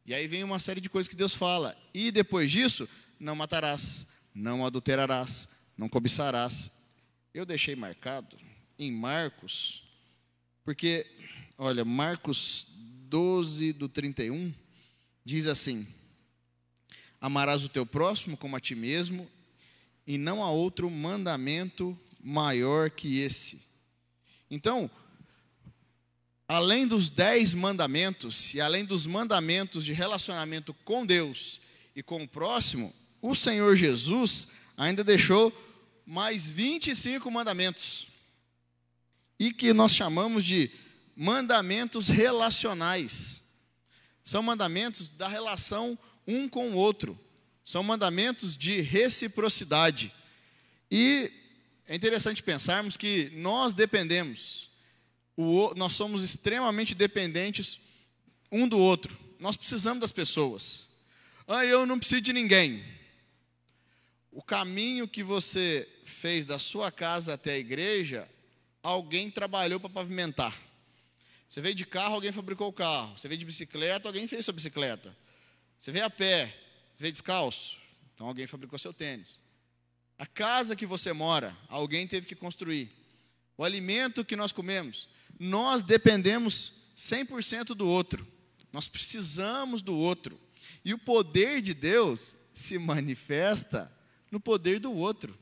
E 0.04 0.12
aí 0.12 0.26
vem 0.26 0.42
uma 0.42 0.58
série 0.58 0.80
de 0.80 0.90
coisas 0.90 1.08
que 1.08 1.14
Deus 1.14 1.34
fala. 1.34 1.76
E 1.94 2.10
depois 2.10 2.50
disso, 2.50 2.88
não 3.20 3.36
matarás, 3.36 4.06
não 4.34 4.66
adulterarás, 4.66 5.48
não 5.76 5.88
cobiçarás. 5.88 6.70
Eu 7.32 7.46
deixei 7.46 7.76
marcado 7.76 8.36
em 8.78 8.90
Marcos, 8.90 9.84
porque, 10.64 11.06
olha, 11.56 11.84
Marcos 11.84 12.66
12, 13.12 13.74
do 13.74 13.90
31, 13.90 14.54
diz 15.22 15.46
assim: 15.46 15.86
Amarás 17.20 17.62
o 17.62 17.68
teu 17.68 17.84
próximo 17.84 18.38
como 18.38 18.56
a 18.56 18.60
ti 18.60 18.74
mesmo, 18.74 19.28
e 20.06 20.16
não 20.16 20.42
há 20.42 20.50
outro 20.50 20.88
mandamento 20.88 21.94
maior 22.22 22.88
que 22.88 23.18
esse. 23.18 23.60
Então, 24.50 24.90
além 26.48 26.86
dos 26.86 27.10
dez 27.10 27.52
mandamentos, 27.52 28.54
e 28.54 28.62
além 28.62 28.82
dos 28.82 29.04
mandamentos 29.04 29.84
de 29.84 29.92
relacionamento 29.92 30.72
com 30.72 31.04
Deus 31.04 31.60
e 31.94 32.02
com 32.02 32.22
o 32.22 32.28
próximo, 32.28 32.94
o 33.20 33.34
Senhor 33.34 33.76
Jesus 33.76 34.48
ainda 34.74 35.04
deixou 35.04 35.52
mais 36.06 36.48
25 36.48 37.30
mandamentos. 37.30 38.08
E 39.38 39.52
que 39.52 39.74
nós 39.74 39.94
chamamos 39.94 40.46
de 40.46 40.70
mandamentos 41.16 42.08
relacionais. 42.08 43.42
São 44.24 44.42
mandamentos 44.42 45.10
da 45.10 45.28
relação 45.28 45.98
um 46.26 46.48
com 46.48 46.70
o 46.70 46.76
outro. 46.76 47.18
São 47.64 47.82
mandamentos 47.82 48.56
de 48.56 48.80
reciprocidade. 48.80 50.12
E 50.90 51.32
é 51.86 51.94
interessante 51.94 52.42
pensarmos 52.42 52.96
que 52.96 53.30
nós 53.34 53.74
dependemos, 53.74 54.70
o, 55.36 55.72
nós 55.74 55.94
somos 55.94 56.22
extremamente 56.22 56.94
dependentes 56.94 57.80
um 58.50 58.68
do 58.68 58.78
outro. 58.78 59.18
Nós 59.38 59.56
precisamos 59.56 60.00
das 60.00 60.12
pessoas. 60.12 60.88
Ah, 61.48 61.64
eu 61.64 61.84
não 61.86 61.98
preciso 61.98 62.20
de 62.20 62.32
ninguém. 62.32 62.84
O 64.30 64.42
caminho 64.42 65.08
que 65.08 65.22
você 65.22 65.88
fez 66.04 66.46
da 66.46 66.58
sua 66.58 66.90
casa 66.90 67.34
até 67.34 67.54
a 67.54 67.58
igreja, 67.58 68.28
alguém 68.82 69.30
trabalhou 69.30 69.80
para 69.80 69.90
pavimentar. 69.90 70.56
Você 71.52 71.60
veio 71.60 71.74
de 71.74 71.84
carro, 71.84 72.14
alguém 72.14 72.32
fabricou 72.32 72.66
o 72.68 72.72
carro. 72.72 73.12
Você 73.14 73.28
veio 73.28 73.38
de 73.38 73.44
bicicleta, 73.44 74.08
alguém 74.08 74.26
fez 74.26 74.42
sua 74.42 74.54
bicicleta. 74.54 75.14
Você 75.78 75.92
veio 75.92 76.06
a 76.06 76.08
pé, 76.08 76.46
você 76.94 77.02
veio 77.02 77.12
descalço, 77.12 77.76
então 78.14 78.26
alguém 78.26 78.46
fabricou 78.46 78.78
seu 78.78 78.90
tênis. 78.90 79.38
A 80.18 80.24
casa 80.24 80.74
que 80.74 80.86
você 80.86 81.12
mora, 81.12 81.54
alguém 81.68 82.06
teve 82.06 82.26
que 82.26 82.34
construir. 82.34 82.90
O 83.54 83.64
alimento 83.64 84.24
que 84.24 84.34
nós 84.34 84.50
comemos, 84.50 85.10
nós 85.38 85.82
dependemos 85.82 86.72
100% 86.96 87.74
do 87.74 87.86
outro. 87.86 88.26
Nós 88.72 88.88
precisamos 88.88 89.82
do 89.82 89.94
outro. 89.94 90.40
E 90.82 90.94
o 90.94 90.98
poder 90.98 91.60
de 91.60 91.74
Deus 91.74 92.34
se 92.50 92.78
manifesta 92.78 93.92
no 94.30 94.40
poder 94.40 94.80
do 94.80 94.90
outro. 94.90 95.38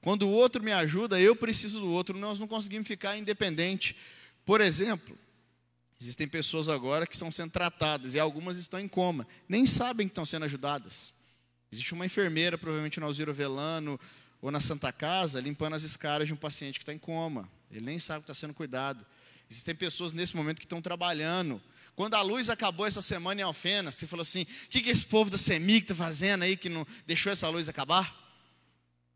Quando 0.00 0.28
o 0.28 0.30
outro 0.30 0.62
me 0.62 0.70
ajuda, 0.70 1.18
eu 1.18 1.34
preciso 1.34 1.80
do 1.80 1.90
outro. 1.90 2.16
Nós 2.16 2.38
não 2.38 2.46
conseguimos 2.46 2.86
ficar 2.86 3.16
independente. 3.18 3.96
Por 4.44 4.60
exemplo, 4.60 5.18
Existem 6.04 6.28
pessoas 6.28 6.68
agora 6.68 7.06
que 7.06 7.14
estão 7.14 7.32
sendo 7.32 7.50
tratadas 7.50 8.14
e 8.14 8.20
algumas 8.20 8.58
estão 8.58 8.78
em 8.78 8.86
coma, 8.86 9.26
nem 9.48 9.64
sabem 9.64 10.06
que 10.06 10.12
estão 10.12 10.26
sendo 10.26 10.44
ajudadas. 10.44 11.14
Existe 11.72 11.94
uma 11.94 12.04
enfermeira, 12.04 12.58
provavelmente 12.58 13.00
no 13.00 13.06
Alziro 13.06 13.32
Velano 13.32 13.98
ou 14.42 14.50
na 14.50 14.60
Santa 14.60 14.92
Casa, 14.92 15.40
limpando 15.40 15.74
as 15.74 15.82
escaras 15.82 16.26
de 16.26 16.34
um 16.34 16.36
paciente 16.36 16.78
que 16.78 16.82
está 16.82 16.92
em 16.92 16.98
coma. 16.98 17.48
Ele 17.70 17.86
nem 17.86 17.98
sabe 17.98 18.20
que 18.20 18.30
está 18.30 18.34
sendo 18.34 18.52
cuidado. 18.52 19.04
Existem 19.50 19.74
pessoas 19.74 20.12
nesse 20.12 20.36
momento 20.36 20.58
que 20.58 20.66
estão 20.66 20.82
trabalhando. 20.82 21.58
Quando 21.96 22.14
a 22.14 22.22
luz 22.22 22.50
acabou 22.50 22.86
essa 22.86 23.00
semana 23.00 23.40
em 23.40 23.44
Alfena, 23.44 23.90
você 23.90 24.06
falou 24.06 24.22
assim: 24.22 24.42
o 24.42 24.68
que, 24.68 24.82
que 24.82 24.90
esse 24.90 25.06
povo 25.06 25.30
da 25.30 25.38
CEMIG 25.38 25.84
está 25.84 25.94
fazendo 25.94 26.42
aí 26.42 26.56
que 26.56 26.68
não 26.68 26.86
deixou 27.06 27.32
essa 27.32 27.48
luz 27.48 27.68
acabar? 27.68 28.23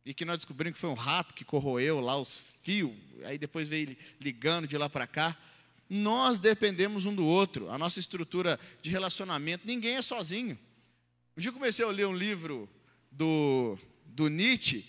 E 0.09 0.15
que 0.15 0.25
nós 0.25 0.39
descobrimos 0.39 0.79
que 0.79 0.81
foi 0.81 0.89
um 0.89 0.95
rato 0.95 1.35
que 1.35 1.45
corroeu 1.45 2.01
lá 2.01 2.17
os 2.17 2.43
fios, 2.63 2.95
aí 3.25 3.37
depois 3.37 3.69
veio 3.69 3.95
ligando 4.19 4.67
de 4.67 4.79
lá 4.79 4.89
para 4.89 5.07
cá. 5.07 5.37
Nós 5.87 6.39
dependemos 6.39 7.05
um 7.05 7.15
do 7.15 7.27
outro, 7.27 7.71
a 7.71 7.77
nossa 7.77 8.01
estrutura 8.01 8.59
de 8.81 8.89
relacionamento, 8.89 9.67
ninguém 9.67 9.97
é 9.97 10.01
sozinho. 10.01 10.59
Um 11.37 11.41
dia 11.43 11.51
eu 11.51 11.53
comecei 11.53 11.85
a 11.85 11.91
ler 11.91 12.07
um 12.07 12.17
livro 12.17 12.67
do, 13.13 13.77
do 14.07 14.31
Nietzsche, 14.31 14.89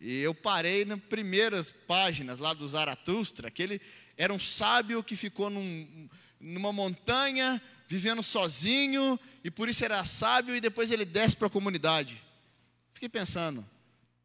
e 0.00 0.18
eu 0.18 0.32
parei 0.32 0.84
nas 0.84 1.00
primeiras 1.00 1.74
páginas 1.88 2.38
lá 2.38 2.54
do 2.54 2.68
Zaratustra, 2.68 3.50
que 3.50 3.64
ele 3.64 3.80
era 4.16 4.32
um 4.32 4.38
sábio 4.38 5.02
que 5.02 5.16
ficou 5.16 5.50
num, 5.50 6.08
numa 6.38 6.72
montanha, 6.72 7.60
vivendo 7.88 8.22
sozinho, 8.22 9.18
e 9.42 9.50
por 9.50 9.68
isso 9.68 9.84
era 9.84 10.04
sábio, 10.04 10.54
e 10.54 10.60
depois 10.60 10.92
ele 10.92 11.04
desce 11.04 11.36
para 11.36 11.48
a 11.48 11.50
comunidade. 11.50 12.22
Fiquei 12.94 13.08
pensando, 13.08 13.66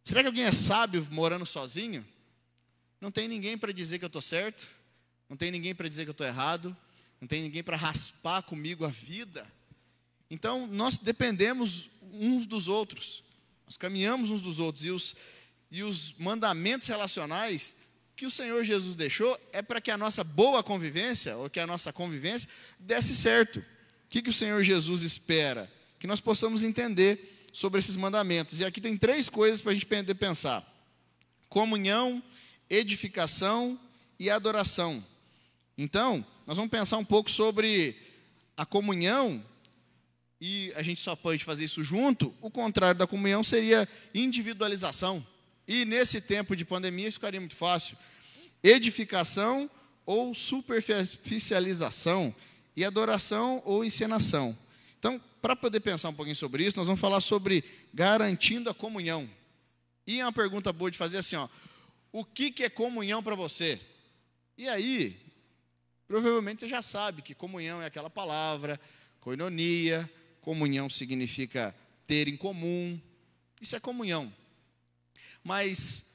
será 0.05 0.21
que 0.21 0.27
alguém 0.27 0.45
é 0.45 0.51
sábio 0.51 1.05
morando 1.11 1.45
sozinho? 1.45 2.05
Não 3.01 3.11
tem 3.11 3.27
ninguém 3.27 3.57
para 3.57 3.73
dizer 3.73 3.99
que 3.99 4.05
eu 4.05 4.07
estou 4.07 4.21
certo, 4.21 4.67
não 5.29 5.35
tem 5.35 5.51
ninguém 5.51 5.75
para 5.75 5.89
dizer 5.89 6.03
que 6.05 6.09
eu 6.09 6.13
estou 6.13 6.25
errado, 6.25 6.75
não 7.19 7.27
tem 7.27 7.41
ninguém 7.41 7.63
para 7.63 7.75
raspar 7.75 8.43
comigo 8.43 8.85
a 8.85 8.89
vida. 8.89 9.45
Então, 10.29 10.67
nós 10.67 10.97
dependemos 10.97 11.89
uns 12.13 12.45
dos 12.45 12.67
outros, 12.67 13.23
nós 13.65 13.77
caminhamos 13.77 14.31
uns 14.31 14.41
dos 14.41 14.59
outros, 14.59 14.85
e 14.85 14.89
os, 14.91 15.15
e 15.71 15.83
os 15.83 16.13
mandamentos 16.17 16.87
relacionais 16.87 17.75
que 18.15 18.25
o 18.25 18.31
Senhor 18.31 18.63
Jesus 18.63 18.95
deixou 18.95 19.37
é 19.51 19.61
para 19.61 19.81
que 19.81 19.91
a 19.91 19.97
nossa 19.97 20.23
boa 20.23 20.63
convivência, 20.63 21.35
ou 21.35 21.49
que 21.49 21.59
a 21.59 21.67
nossa 21.67 21.91
convivência, 21.91 22.49
desse 22.79 23.15
certo. 23.15 23.59
O 23.59 23.63
que, 24.09 24.21
que 24.21 24.29
o 24.29 24.33
Senhor 24.33 24.61
Jesus 24.63 25.03
espera? 25.03 25.71
Que 25.99 26.07
nós 26.07 26.19
possamos 26.19 26.63
entender 26.63 27.34
sobre 27.55 27.79
esses 27.79 27.95
mandamentos. 27.95 28.59
E 28.59 28.65
aqui 28.65 28.81
tem 28.81 28.97
três 28.97 29.29
coisas 29.29 29.61
para 29.61 29.71
a 29.71 29.73
gente 29.73 29.87
pensar: 30.13 30.61
comunhão, 31.47 32.21
edificação 32.69 33.79
e 34.19 34.29
adoração. 34.29 35.01
Então, 35.77 36.25
nós 36.45 36.57
vamos 36.57 36.69
pensar 36.69 36.97
um 36.97 37.05
pouco 37.05 37.31
sobre 37.31 37.95
a 38.57 38.65
comunhão, 38.65 39.41
e 40.39 40.73
a 40.75 40.83
gente 40.83 40.99
só 40.99 41.15
pode 41.15 41.45
fazer 41.45 41.63
isso 41.63 41.81
junto. 41.81 42.35
O 42.41 42.51
contrário 42.51 42.99
da 42.99 43.07
comunhão 43.07 43.41
seria 43.41 43.87
individualização. 44.13 45.25
E 45.65 45.85
nesse 45.85 46.19
tempo 46.19 46.57
de 46.57 46.65
pandemia 46.65 47.07
isso 47.07 47.19
ficaria 47.19 47.39
muito 47.39 47.55
fácil. 47.55 47.97
Edificação 48.61 49.71
ou 50.05 50.35
superficialização 50.35 52.35
e 52.75 52.83
adoração 52.83 53.61
ou 53.63 53.85
encenação. 53.85 54.55
Então, 54.99 55.21
para 55.45 55.55
poder 55.55 55.79
pensar 55.79 56.09
um 56.09 56.13
pouquinho 56.15 56.35
sobre 56.35 56.65
isso, 56.65 56.75
nós 56.75 56.87
vamos 56.87 56.99
falar 56.99 57.21
sobre 57.21 57.63
garantindo 57.93 58.67
a 58.67 58.73
comunhão. 58.73 59.29
E 60.07 60.19
é 60.19 60.25
uma 60.25 60.33
pergunta 60.33 60.73
boa 60.73 60.89
de 60.89 60.97
fazer 60.97 61.19
assim, 61.19 61.35
ó, 61.35 61.47
o 62.11 62.25
que, 62.25 62.49
que 62.49 62.63
é 62.63 62.69
comunhão 62.69 63.21
para 63.21 63.35
você? 63.35 63.79
E 64.57 64.67
aí, 64.67 65.15
provavelmente 66.07 66.61
você 66.61 66.67
já 66.67 66.81
sabe 66.81 67.21
que 67.21 67.35
comunhão 67.35 67.79
é 67.79 67.85
aquela 67.85 68.09
palavra, 68.09 68.81
coinonia, 69.19 70.11
comunhão 70.41 70.89
significa 70.89 71.75
ter 72.07 72.27
em 72.27 72.35
comum, 72.35 72.99
isso 73.61 73.75
é 73.75 73.79
comunhão. 73.79 74.33
Mas, 75.43 76.07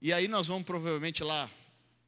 e 0.00 0.14
aí 0.14 0.28
nós 0.28 0.46
vamos 0.46 0.64
provavelmente 0.64 1.22
lá 1.22 1.50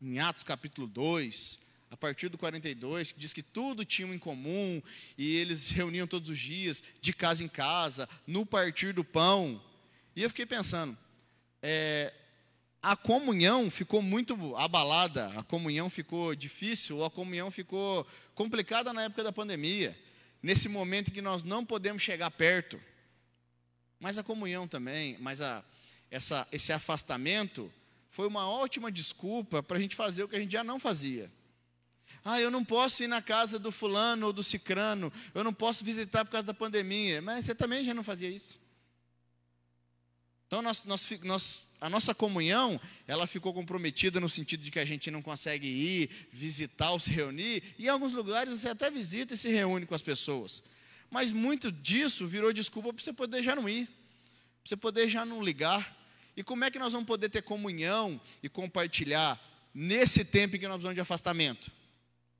em 0.00 0.18
Atos 0.18 0.44
capítulo 0.44 0.87
2, 0.87 1.60
a 1.90 1.97
partir 1.97 2.28
do 2.28 2.38
42, 2.38 3.12
que 3.12 3.18
diz 3.18 3.32
que 3.32 3.42
tudo 3.42 3.85
tinham 3.85 4.14
em 4.14 4.18
comum, 4.18 4.80
e 5.18 5.37
eles 5.37 5.68
reuniam 5.73 6.06
todos 6.06 6.30
os 6.30 6.38
dias, 6.38 6.82
de 7.00 7.12
casa 7.12 7.42
em 7.42 7.49
casa, 7.49 8.09
no 8.26 8.47
partir 8.47 8.92
do 8.92 9.04
pão. 9.04 9.61
E 10.14 10.23
eu 10.23 10.28
fiquei 10.28 10.47
pensando, 10.47 10.97
é, 11.61 12.12
a 12.80 12.97
comunhão 12.97 13.70
ficou 13.70 14.00
muito 14.00 14.56
abalada, 14.56 15.26
a 15.38 15.42
comunhão 15.42 15.90
ficou 15.90 16.35
difícil, 16.35 17.04
a 17.04 17.11
comunhão 17.11 17.50
ficou 17.50 18.06
complicada 18.35 18.92
na 18.92 19.02
época 19.02 19.25
da 19.25 19.32
pandemia, 19.32 19.99
nesse 20.42 20.68
momento 20.68 21.09
em 21.09 21.14
que 21.14 21.20
nós 21.20 21.42
não 21.42 21.64
podemos 21.64 22.02
chegar 22.02 22.30
perto. 22.30 22.80
Mas 23.99 24.16
a 24.16 24.23
comunhão 24.23 24.66
também, 24.66 25.18
mas 25.20 25.42
a, 25.42 25.62
essa, 26.11 26.49
esse 26.50 26.73
afastamento 26.73 27.70
foi 28.09 28.26
uma 28.26 28.49
ótima 28.49 28.90
desculpa 28.90 29.62
para 29.62 29.76
a 29.76 29.80
gente 29.80 29.94
fazer 29.94 30.25
o 30.25 30.28
que 30.28 30.37
a 30.37 30.40
gente 30.40 30.52
já 30.52 30.64
não 30.64 30.78
fazia. 30.78 31.30
Ah, 32.25 32.40
eu 32.40 32.50
não 32.50 32.64
posso 32.64 33.02
ir 33.02 33.07
na 33.07 33.23
casa 33.23 33.59
do 33.59 33.73
fulano 33.73 34.26
ou 34.26 34.33
do 34.33 34.43
cicrano, 34.43 35.12
eu 35.35 35.43
não 35.43 35.55
posso 35.55 35.85
visitar 35.85 36.25
por 36.25 36.33
causa 36.33 36.47
da 36.47 36.55
pandemia, 36.55 37.23
mas 37.23 37.47
você 37.47 37.55
também 37.55 37.83
já 37.83 37.95
não 37.95 38.05
fazia 38.05 38.29
isso. 38.29 38.61
Então, 40.47 40.61
nós, 40.61 40.85
nós, 40.85 41.09
nós, 41.23 41.62
a 41.81 41.88
nossa 41.88 42.12
comunhão, 42.12 42.81
ela 43.07 43.26
ficou 43.26 43.55
comprometida 43.55 44.19
no 44.19 44.29
sentido 44.29 44.64
de 44.64 44.71
que 44.71 44.81
a 44.81 44.85
gente 44.85 45.11
não 45.11 45.23
consegue 45.23 45.69
ir, 45.69 46.11
visitar 46.33 46.90
ou 46.90 46.99
se 46.99 47.12
reunir, 47.12 47.62
e 47.79 47.85
em 47.85 47.88
alguns 47.88 48.12
lugares 48.12 48.61
você 48.61 48.69
até 48.69 48.90
visita 48.90 49.33
e 49.33 49.37
se 49.37 49.49
reúne 49.49 49.87
com 49.87 49.95
as 49.95 50.02
pessoas. 50.02 50.62
Mas 51.09 51.33
muito 51.33 51.71
disso 51.73 52.26
virou 52.26 52.52
desculpa 52.52 52.93
para 52.93 53.02
você 53.02 53.12
poder 53.12 53.43
já 53.43 53.55
não 53.55 53.69
ir, 53.69 53.87
para 53.87 53.95
você 54.64 54.76
poder 54.76 55.09
já 55.09 55.25
não 55.25 55.43
ligar. 55.43 55.97
E 56.37 56.43
como 56.43 56.64
é 56.64 56.71
que 56.71 56.79
nós 56.79 56.93
vamos 56.93 57.07
poder 57.07 57.29
ter 57.29 57.43
comunhão 57.43 58.21
e 58.43 58.49
compartilhar 58.49 59.40
nesse 59.73 60.25
tempo 60.25 60.57
em 60.57 60.59
que 60.59 60.67
nós 60.67 60.75
precisamos 60.75 60.97
de 60.97 61.00
afastamento? 61.00 61.71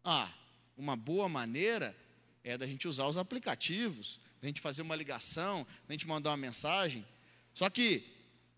Ah, 0.05 0.33
uma 0.77 0.97
boa 0.97 1.29
maneira 1.29 1.97
é 2.43 2.57
da 2.57 2.67
gente 2.67 2.89
usar 2.89 3.07
os 3.07 3.19
aplicativos, 3.19 4.19
da 4.41 4.49
gente 4.49 4.61
fazer 4.61 4.83
uma 4.83 4.97
ligação, 4.97 5.67
da 5.87 5.93
gente 5.95 6.07
mandar 6.07 6.31
uma 6.31 6.37
mensagem. 6.37 7.07
Só 7.53 7.69
que 7.69 8.05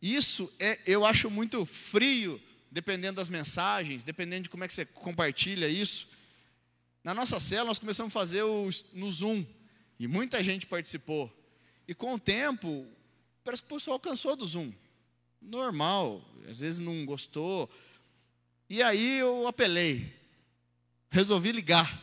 isso 0.00 0.52
é, 0.58 0.78
eu 0.86 1.04
acho 1.04 1.30
muito 1.30 1.64
frio, 1.64 2.40
dependendo 2.70 3.16
das 3.16 3.28
mensagens, 3.28 4.04
dependendo 4.04 4.44
de 4.44 4.48
como 4.50 4.64
é 4.64 4.68
que 4.68 4.74
você 4.74 4.84
compartilha 4.84 5.68
isso. 5.68 6.08
Na 7.02 7.12
nossa 7.12 7.40
cela, 7.40 7.66
nós 7.66 7.78
começamos 7.78 8.10
a 8.10 8.14
fazer 8.14 8.42
o, 8.42 8.68
no 8.92 9.10
Zoom, 9.10 9.44
e 9.98 10.06
muita 10.06 10.42
gente 10.42 10.66
participou. 10.66 11.32
E 11.86 11.94
com 11.94 12.14
o 12.14 12.18
tempo, 12.18 12.86
parece 13.44 13.62
que 13.62 13.72
o 13.72 13.76
pessoal 13.76 13.98
cansou 13.98 14.36
do 14.36 14.46
Zoom. 14.46 14.72
Normal, 15.40 16.24
às 16.48 16.60
vezes 16.60 16.78
não 16.78 17.04
gostou. 17.04 17.68
E 18.68 18.82
aí 18.82 19.18
eu 19.18 19.46
apelei, 19.46 20.12
resolvi 21.12 21.52
ligar. 21.52 22.02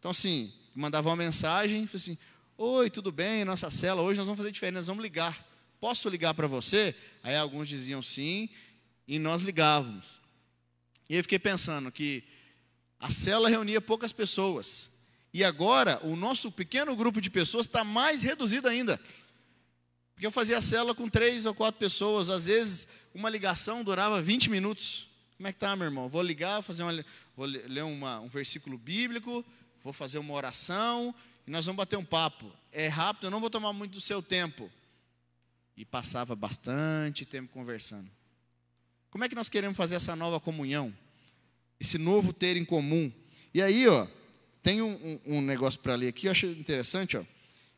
Então, 0.00 0.10
assim, 0.10 0.52
mandava 0.74 1.08
uma 1.08 1.16
mensagem, 1.16 1.86
falei 1.86 1.96
assim: 2.02 2.18
Oi, 2.58 2.90
tudo 2.90 3.12
bem? 3.12 3.44
Nossa 3.44 3.70
cela, 3.70 4.02
hoje 4.02 4.18
nós 4.18 4.26
vamos 4.26 4.38
fazer 4.38 4.50
diferente, 4.50 4.74
nós 4.74 4.88
vamos 4.88 5.04
ligar 5.04 5.46
posso 5.80 6.08
ligar 6.08 6.34
para 6.34 6.46
você? 6.46 6.94
Aí 7.22 7.36
alguns 7.36 7.68
diziam 7.68 8.02
sim, 8.02 8.48
e 9.06 9.18
nós 9.18 9.42
ligávamos. 9.42 10.20
E 11.08 11.14
eu 11.14 11.22
fiquei 11.22 11.38
pensando 11.38 11.92
que 11.92 12.24
a 12.98 13.10
cela 13.10 13.48
reunia 13.48 13.80
poucas 13.80 14.12
pessoas. 14.12 14.90
E 15.32 15.44
agora 15.44 16.00
o 16.02 16.16
nosso 16.16 16.50
pequeno 16.50 16.96
grupo 16.96 17.20
de 17.20 17.30
pessoas 17.30 17.66
está 17.66 17.84
mais 17.84 18.22
reduzido 18.22 18.68
ainda. 18.68 19.00
Porque 20.14 20.26
eu 20.26 20.32
fazia 20.32 20.58
a 20.58 20.62
cela 20.62 20.94
com 20.94 21.08
três 21.08 21.44
ou 21.44 21.54
quatro 21.54 21.78
pessoas, 21.78 22.30
às 22.30 22.46
vezes 22.46 22.88
uma 23.14 23.28
ligação 23.28 23.84
durava 23.84 24.20
20 24.20 24.50
minutos. 24.50 25.06
Como 25.36 25.46
é 25.46 25.52
que 25.52 25.58
tá, 25.58 25.76
meu 25.76 25.86
irmão? 25.86 26.08
Vou 26.08 26.22
ligar, 26.22 26.62
fazer 26.62 26.82
uma, 26.82 27.04
vou 27.36 27.46
ler 27.46 27.84
uma, 27.84 28.20
um 28.20 28.28
versículo 28.28 28.78
bíblico, 28.78 29.44
vou 29.84 29.92
fazer 29.92 30.18
uma 30.18 30.32
oração 30.32 31.14
e 31.46 31.50
nós 31.50 31.66
vamos 31.66 31.76
bater 31.76 31.96
um 31.96 32.04
papo. 32.04 32.50
É 32.72 32.88
rápido, 32.88 33.26
eu 33.26 33.30
não 33.30 33.40
vou 33.40 33.50
tomar 33.50 33.72
muito 33.72 33.92
do 33.92 34.00
seu 34.00 34.22
tempo 34.22 34.70
e 35.76 35.84
passava 35.84 36.34
bastante 36.34 37.26
tempo 37.26 37.52
conversando. 37.52 38.10
Como 39.10 39.22
é 39.24 39.28
que 39.28 39.34
nós 39.34 39.48
queremos 39.48 39.76
fazer 39.76 39.96
essa 39.96 40.16
nova 40.16 40.40
comunhão? 40.40 40.96
Esse 41.78 41.98
novo 41.98 42.32
ter 42.32 42.56
em 42.56 42.64
comum? 42.64 43.12
E 43.52 43.62
aí, 43.62 43.86
ó, 43.86 44.06
tem 44.62 44.80
um, 44.80 45.20
um, 45.26 45.36
um 45.36 45.40
negócio 45.42 45.78
para 45.78 45.94
ler 45.94 46.08
aqui, 46.08 46.26
eu 46.26 46.32
acho 46.32 46.46
interessante, 46.46 47.16
ó. 47.16 47.24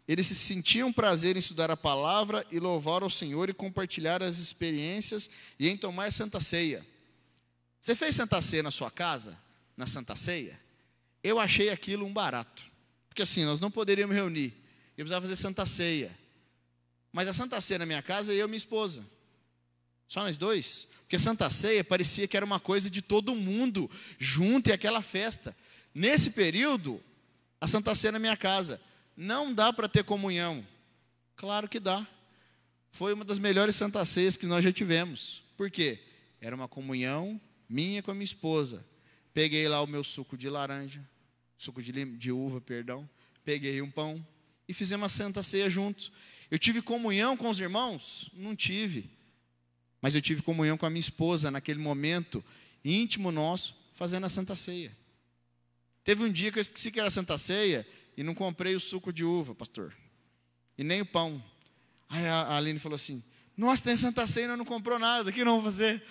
Eles 0.07 0.27
se 0.27 0.35
sentiam 0.35 0.91
prazer 0.91 1.37
em 1.37 1.39
estudar 1.39 1.71
a 1.71 1.77
palavra 1.77 2.47
e 2.51 2.59
louvar 2.59 3.03
ao 3.03 3.11
Senhor 3.11 3.51
e 3.51 3.53
compartilhar 3.53 4.23
as 4.23 4.39
experiências 4.39 5.29
e 5.59 5.69
em 5.69 5.77
tomar 5.77 6.11
santa 6.13 6.41
ceia. 6.41 6.87
Você 7.79 7.95
fez 7.95 8.17
santa 8.17 8.41
ceia 8.41 8.63
na 8.63 8.71
sua 8.71 8.91
casa? 8.91 9.39
Na 9.79 9.87
santa 9.87 10.15
ceia? 10.15 10.61
Eu 11.25 11.41
achei 11.41 11.71
aquilo 11.71 12.05
um 12.05 12.13
barato. 12.13 12.63
Porque 13.09 13.23
assim, 13.23 13.47
nós 13.47 13.61
não 13.61 13.71
poderíamos 13.71 14.15
reunir. 14.15 14.53
Eu 14.97 15.05
precisava 15.05 15.23
fazer 15.23 15.37
santa 15.37 15.65
ceia. 15.65 16.15
Mas 17.13 17.29
a 17.29 17.33
Santa 17.33 17.61
Ceia 17.61 17.79
na 17.79 17.87
minha 17.87 18.03
casa, 18.03 18.33
eu 18.33 18.45
e 18.45 18.49
minha 18.49 18.57
esposa. 18.57 19.05
Só 20.07 20.21
nós 20.21 20.37
dois. 20.37 20.87
Porque 21.01 21.19
Santa 21.19 21.49
Ceia 21.49 21.83
parecia 21.83 22.29
que 22.29 22.37
era 22.37 22.45
uma 22.45 22.61
coisa 22.61 22.91
de 22.91 23.01
todo 23.01 23.35
mundo, 23.35 23.91
junto 24.19 24.69
e 24.69 24.73
aquela 24.73 25.03
festa. 25.03 25.57
Nesse 25.95 26.31
período, 26.31 27.03
a 27.61 27.67
Santa 27.67 27.95
Ceia 27.95 28.13
na 28.13 28.19
minha 28.19 28.37
casa. 28.37 28.81
Não 29.17 29.53
dá 29.53 29.73
para 29.73 29.89
ter 29.89 30.05
comunhão. 30.05 30.65
Claro 31.35 31.69
que 31.69 31.81
dá. 31.81 32.07
Foi 32.91 33.13
uma 33.13 33.25
das 33.25 33.39
melhores 33.39 33.75
Santa 33.75 34.05
Ceias 34.05 34.37
que 34.37 34.47
nós 34.47 34.63
já 34.63 34.73
tivemos. 34.73 35.43
Por 35.57 35.71
quê? 35.71 35.99
Era 36.41 36.55
uma 36.55 36.69
comunhão 36.69 37.41
minha 37.69 38.03
com 38.03 38.11
a 38.11 38.15
minha 38.15 38.25
esposa. 38.25 38.85
Peguei 39.39 39.69
lá 39.69 39.81
o 39.81 39.87
meu 39.87 40.03
suco 40.03 40.37
de 40.37 40.51
laranja, 40.51 41.01
suco 41.57 41.81
de, 41.81 41.93
de 42.17 42.33
uva, 42.33 42.61
perdão. 42.61 43.09
Peguei 43.45 43.81
um 43.81 43.89
pão 43.89 44.27
e 44.69 44.75
fizemos 44.75 45.03
uma 45.05 45.09
Santa 45.09 45.45
Ceia 45.45 45.71
juntos. 45.71 46.11
Eu 46.51 46.59
tive 46.59 46.83
comunhão 46.83 47.37
com 47.37 47.49
os 47.49 47.61
irmãos? 47.61 48.33
Não 48.35 48.57
tive. 48.57 49.09
Mas 50.03 50.17
eu 50.17 50.21
tive 50.21 50.43
comunhão 50.43 50.77
com 50.77 50.87
a 50.87 50.91
minha 50.91 50.99
esposa 50.99 51.53
naquele 51.53 51.79
momento 51.79 52.45
íntimo 52.85 53.31
nosso, 53.31 53.77
fazendo 53.95 54.27
a 54.27 54.29
Santa 54.29 54.57
Ceia. 54.57 54.91
Teve 56.03 56.25
um 56.25 56.33
dia 56.33 56.51
que 56.51 56.59
eu 56.59 56.61
esqueci 56.61 56.91
que 56.91 56.99
era 56.99 57.09
Santa 57.09 57.39
Ceia 57.39 57.87
e 58.17 58.25
não 58.25 58.35
comprei 58.35 58.75
o 58.75 58.81
suco 58.81 59.13
de 59.13 59.25
uva, 59.25 59.55
pastor. 59.55 59.97
E 60.77 60.83
nem 60.83 61.01
o 61.01 61.07
pão. 61.07 61.41
Aí 62.09 62.27
a 62.27 62.57
Aline 62.57 62.81
falou 62.81 62.97
assim: 62.97 63.23
Nossa, 63.57 63.85
tem 63.85 63.97
Santa 63.97 64.27
Ceia 64.27 64.47
e 64.53 64.57
não 64.57 64.65
comprou 64.65 64.99
nada, 64.99 65.31
o 65.31 65.33
que 65.33 65.45
não 65.45 65.61
vou 65.61 65.71
fazer? 65.71 66.03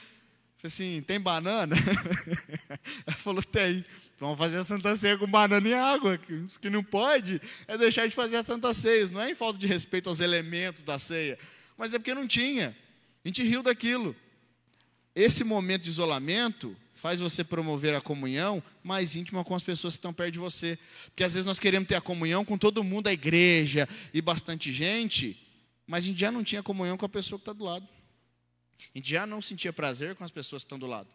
Falei 0.57 0.65
assim: 0.65 1.01
Tem 1.01 1.19
banana? 1.19 1.75
Ela 3.05 3.17
falou: 3.17 3.41
Tem. 3.41 3.85
Vamos 4.19 4.37
fazer 4.39 4.57
a 4.57 4.63
Santa 4.63 4.95
Ceia 4.95 5.17
com 5.17 5.27
banana 5.27 5.67
e 5.67 5.73
água. 5.73 6.19
O 6.29 6.59
que 6.59 6.69
não 6.69 6.83
pode 6.83 7.39
é 7.67 7.77
deixar 7.77 8.07
de 8.07 8.15
fazer 8.15 8.37
a 8.37 8.43
Santa 8.43 8.73
Ceia. 8.73 9.07
Não 9.11 9.21
é 9.21 9.29
em 9.29 9.35
falta 9.35 9.59
de 9.59 9.67
respeito 9.67 10.09
aos 10.09 10.19
elementos 10.19 10.81
da 10.81 10.97
ceia, 10.97 11.37
mas 11.77 11.93
é 11.93 11.99
porque 11.99 12.15
não 12.15 12.25
tinha. 12.25 12.75
A 13.23 13.27
gente 13.27 13.43
riu 13.43 13.61
daquilo. 13.61 14.15
Esse 15.15 15.43
momento 15.43 15.83
de 15.83 15.89
isolamento 15.89 16.75
faz 16.93 17.19
você 17.19 17.43
promover 17.43 17.93
a 17.93 18.01
comunhão 18.01 18.61
mais 18.83 19.15
íntima 19.15 19.43
com 19.43 19.53
as 19.53 19.61
pessoas 19.61 19.93
que 19.93 19.99
estão 19.99 20.13
perto 20.13 20.33
de 20.33 20.39
você. 20.39 20.79
Porque 21.05 21.23
às 21.23 21.33
vezes 21.33 21.45
nós 21.45 21.59
queremos 21.59 21.87
ter 21.87 21.95
a 21.95 22.01
comunhão 22.01 22.43
com 22.43 22.57
todo 22.57 22.83
mundo, 22.83 23.07
a 23.07 23.13
igreja 23.13 23.87
e 24.11 24.19
bastante 24.19 24.71
gente, 24.71 25.37
mas 25.85 26.03
a 26.03 26.07
gente 26.07 26.19
já 26.19 26.31
não 26.31 26.43
tinha 26.43 26.63
comunhão 26.63 26.97
com 26.97 27.05
a 27.05 27.09
pessoa 27.09 27.37
que 27.37 27.43
está 27.43 27.53
do 27.53 27.63
lado. 27.63 27.87
A 28.79 28.97
gente 28.97 29.09
já 29.09 29.25
não 29.25 29.41
sentia 29.41 29.73
prazer 29.73 30.15
com 30.15 30.23
as 30.23 30.31
pessoas 30.31 30.63
que 30.63 30.65
estão 30.65 30.79
do 30.79 30.87
lado. 30.87 31.09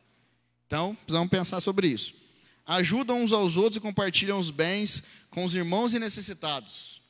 Então, 0.66 0.94
precisamos 0.94 1.28
pensar 1.28 1.60
sobre 1.60 1.88
isso 1.88 2.22
ajudam 2.66 3.22
uns 3.22 3.32
aos 3.32 3.56
outros 3.56 3.76
e 3.76 3.80
compartilham 3.80 4.38
os 4.38 4.50
bens 4.50 5.02
com 5.30 5.44
os 5.44 5.54
irmãos 5.54 5.94
e 5.94 5.98
necessitados. 5.98 7.00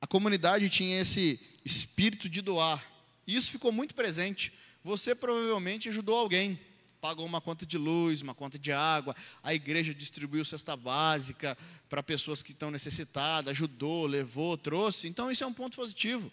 A 0.00 0.06
comunidade 0.06 0.68
tinha 0.68 1.00
esse 1.00 1.40
espírito 1.64 2.28
de 2.28 2.40
doar. 2.40 2.84
Isso 3.26 3.50
ficou 3.50 3.72
muito 3.72 3.94
presente. 3.94 4.52
Você 4.82 5.14
provavelmente 5.14 5.88
ajudou 5.88 6.16
alguém, 6.16 6.58
pagou 7.00 7.26
uma 7.26 7.40
conta 7.40 7.66
de 7.66 7.76
luz, 7.76 8.22
uma 8.22 8.34
conta 8.34 8.58
de 8.58 8.72
água, 8.72 9.14
a 9.42 9.52
igreja 9.52 9.92
distribuiu 9.92 10.44
cesta 10.44 10.76
básica 10.76 11.58
para 11.88 12.02
pessoas 12.02 12.42
que 12.42 12.52
estão 12.52 12.70
necessitadas, 12.70 13.50
ajudou, 13.50 14.06
levou, 14.06 14.56
trouxe. 14.56 15.08
Então 15.08 15.30
isso 15.30 15.44
é 15.44 15.46
um 15.46 15.52
ponto 15.52 15.76
positivo. 15.76 16.30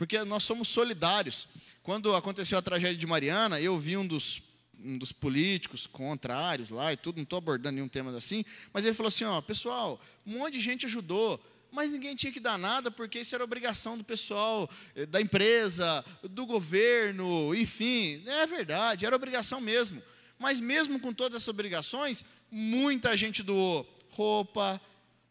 Porque 0.00 0.24
nós 0.24 0.44
somos 0.44 0.66
solidários. 0.68 1.46
Quando 1.82 2.16
aconteceu 2.16 2.56
a 2.56 2.62
tragédia 2.62 2.96
de 2.96 3.06
Mariana, 3.06 3.60
eu 3.60 3.78
vi 3.78 3.98
um 3.98 4.06
dos 4.06 4.40
um 4.82 4.96
dos 4.96 5.12
políticos 5.12 5.86
contrários 5.86 6.70
lá 6.70 6.90
e 6.90 6.96
tudo, 6.96 7.16
não 7.16 7.24
estou 7.24 7.36
abordando 7.36 7.74
nenhum 7.74 7.86
tema 7.86 8.16
assim, 8.16 8.42
mas 8.72 8.86
ele 8.86 8.94
falou 8.94 9.08
assim: 9.08 9.24
ó, 9.24 9.42
pessoal, 9.42 10.00
um 10.26 10.38
monte 10.38 10.54
de 10.54 10.60
gente 10.60 10.86
ajudou, 10.86 11.38
mas 11.70 11.90
ninguém 11.90 12.16
tinha 12.16 12.32
que 12.32 12.40
dar 12.40 12.56
nada, 12.56 12.90
porque 12.90 13.20
isso 13.20 13.34
era 13.34 13.44
obrigação 13.44 13.98
do 13.98 14.02
pessoal, 14.02 14.70
eh, 14.96 15.04
da 15.04 15.20
empresa, 15.20 16.02
do 16.22 16.46
governo, 16.46 17.54
enfim, 17.54 18.22
é 18.24 18.46
verdade, 18.46 19.04
era 19.04 19.14
obrigação 19.14 19.60
mesmo. 19.60 20.02
Mas 20.38 20.62
mesmo 20.62 20.98
com 20.98 21.12
todas 21.12 21.36
essas 21.36 21.48
obrigações, 21.48 22.24
muita 22.50 23.14
gente 23.18 23.42
doou 23.42 23.86
roupa, 24.12 24.80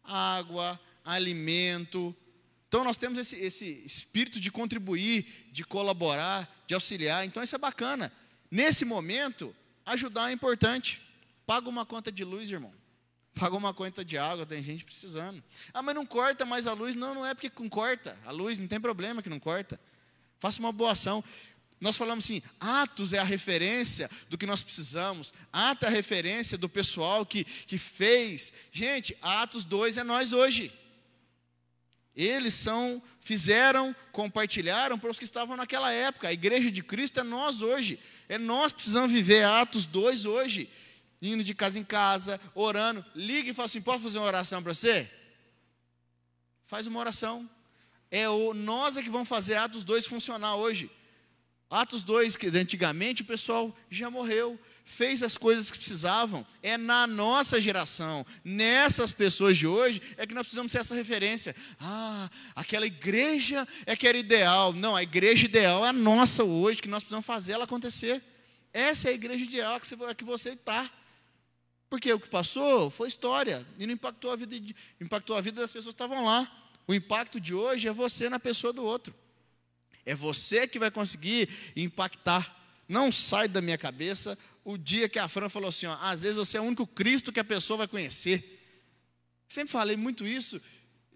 água, 0.04 0.78
alimento. 1.04 2.14
Então 2.70 2.84
nós 2.84 2.96
temos 2.96 3.18
esse, 3.18 3.34
esse 3.34 3.82
espírito 3.84 4.38
de 4.38 4.48
contribuir, 4.48 5.26
de 5.50 5.64
colaborar, 5.64 6.48
de 6.68 6.74
auxiliar. 6.74 7.26
Então 7.26 7.42
isso 7.42 7.56
é 7.56 7.58
bacana. 7.58 8.12
Nesse 8.48 8.84
momento, 8.84 9.52
ajudar 9.84 10.30
é 10.30 10.32
importante. 10.32 11.02
Paga 11.44 11.68
uma 11.68 11.84
conta 11.84 12.12
de 12.12 12.22
luz, 12.22 12.48
irmão. 12.48 12.72
Paga 13.34 13.56
uma 13.56 13.74
conta 13.74 14.04
de 14.04 14.16
água, 14.16 14.46
tem 14.46 14.62
gente 14.62 14.84
precisando. 14.84 15.42
Ah, 15.74 15.82
mas 15.82 15.96
não 15.96 16.06
corta 16.06 16.46
mais 16.46 16.68
a 16.68 16.72
luz. 16.72 16.94
Não, 16.94 17.12
não 17.12 17.26
é 17.26 17.34
porque 17.34 17.50
não 17.60 17.68
corta. 17.68 18.16
A 18.24 18.30
luz 18.30 18.56
não 18.56 18.68
tem 18.68 18.80
problema 18.80 19.20
que 19.20 19.28
não 19.28 19.40
corta. 19.40 19.80
Faça 20.38 20.60
uma 20.60 20.70
boa 20.70 20.92
ação. 20.92 21.24
Nós 21.80 21.96
falamos 21.96 22.24
assim, 22.24 22.40
Atos 22.60 23.12
é 23.12 23.18
a 23.18 23.24
referência 23.24 24.08
do 24.28 24.38
que 24.38 24.46
nós 24.46 24.62
precisamos, 24.62 25.32
Atos 25.52 25.84
é 25.84 25.86
a 25.86 25.90
referência 25.90 26.56
do 26.56 26.68
pessoal 26.68 27.26
que, 27.26 27.42
que 27.42 27.78
fez. 27.78 28.52
Gente, 28.70 29.16
Atos 29.20 29.64
2 29.64 29.96
é 29.96 30.04
nós 30.04 30.32
hoje. 30.32 30.70
Eles 32.22 32.52
são, 32.52 33.02
fizeram, 33.18 33.96
compartilharam 34.12 34.98
para 34.98 35.10
os 35.10 35.18
que 35.18 35.24
estavam 35.24 35.56
naquela 35.56 35.90
época. 35.90 36.28
A 36.28 36.32
igreja 36.32 36.70
de 36.70 36.82
Cristo 36.82 37.18
é 37.18 37.22
nós 37.22 37.62
hoje. 37.62 37.98
É 38.28 38.36
nós 38.36 38.72
que 38.72 38.80
precisamos 38.80 39.10
viver 39.10 39.42
Atos 39.42 39.86
2 39.86 40.26
hoje. 40.26 40.68
Indo 41.22 41.42
de 41.42 41.54
casa 41.54 41.78
em 41.78 41.84
casa, 41.84 42.38
orando. 42.54 43.02
Liga 43.14 43.50
e 43.50 43.54
fala 43.54 43.64
assim: 43.64 43.80
posso 43.80 44.00
fazer 44.00 44.18
uma 44.18 44.26
oração 44.26 44.62
para 44.62 44.74
você? 44.74 45.10
Faz 46.66 46.86
uma 46.86 47.00
oração. 47.00 47.48
É 48.10 48.28
o, 48.28 48.52
nós 48.52 48.98
é 48.98 49.02
que 49.02 49.08
vamos 49.08 49.28
fazer 49.28 49.54
Atos 49.54 49.82
2 49.82 50.06
funcionar 50.06 50.56
hoje. 50.56 50.90
Atos 51.70 52.02
2, 52.02 52.34
que 52.34 52.48
antigamente 52.48 53.22
o 53.22 53.24
pessoal 53.24 53.74
já 53.88 54.10
morreu, 54.10 54.58
fez 54.84 55.22
as 55.22 55.38
coisas 55.38 55.70
que 55.70 55.78
precisavam. 55.78 56.44
É 56.64 56.76
na 56.76 57.06
nossa 57.06 57.60
geração, 57.60 58.26
nessas 58.44 59.12
pessoas 59.12 59.56
de 59.56 59.68
hoje, 59.68 60.02
é 60.16 60.26
que 60.26 60.34
nós 60.34 60.42
precisamos 60.42 60.72
ser 60.72 60.78
essa 60.78 60.96
referência. 60.96 61.54
Ah, 61.78 62.28
aquela 62.56 62.86
igreja 62.86 63.66
é 63.86 63.94
que 63.94 64.08
era 64.08 64.18
ideal. 64.18 64.72
Não, 64.72 64.96
a 64.96 65.02
igreja 65.04 65.44
ideal 65.44 65.86
é 65.86 65.90
a 65.90 65.92
nossa 65.92 66.42
hoje, 66.42 66.82
que 66.82 66.88
nós 66.88 67.04
precisamos 67.04 67.24
fazer 67.24 67.52
ela 67.52 67.64
acontecer. 67.64 68.20
Essa 68.72 69.08
é 69.08 69.12
a 69.12 69.14
igreja 69.14 69.44
ideal 69.44 69.78
que 69.78 70.24
você 70.24 70.50
está. 70.50 70.90
Porque 71.88 72.12
o 72.12 72.18
que 72.18 72.28
passou 72.28 72.90
foi 72.90 73.06
história 73.06 73.64
e 73.78 73.86
não 73.86 73.94
impactou 73.94 74.32
a 74.32 74.36
vida, 74.36 74.56
impactou 75.00 75.36
a 75.36 75.40
vida 75.40 75.60
das 75.60 75.70
pessoas 75.70 75.94
que 75.94 76.02
estavam 76.02 76.24
lá. 76.24 76.50
O 76.86 76.94
impacto 76.94 77.40
de 77.40 77.54
hoje 77.54 77.86
é 77.86 77.92
você 77.92 78.28
na 78.28 78.40
pessoa 78.40 78.72
do 78.72 78.82
outro. 78.82 79.14
É 80.04 80.14
você 80.14 80.66
que 80.66 80.78
vai 80.78 80.90
conseguir 80.90 81.48
impactar. 81.76 82.56
Não 82.88 83.12
sai 83.12 83.48
da 83.48 83.60
minha 83.60 83.78
cabeça 83.78 84.36
o 84.64 84.76
dia 84.76 85.08
que 85.08 85.18
a 85.18 85.28
Fran 85.28 85.48
falou 85.48 85.68
assim: 85.68 85.86
ó, 85.86 85.96
às 86.00 86.22
vezes 86.22 86.36
você 86.36 86.58
é 86.58 86.60
o 86.60 86.64
único 86.64 86.86
Cristo 86.86 87.32
que 87.32 87.40
a 87.40 87.44
pessoa 87.44 87.78
vai 87.78 87.88
conhecer. 87.88 88.58
Sempre 89.48 89.72
falei 89.72 89.96
muito 89.96 90.26
isso 90.26 90.60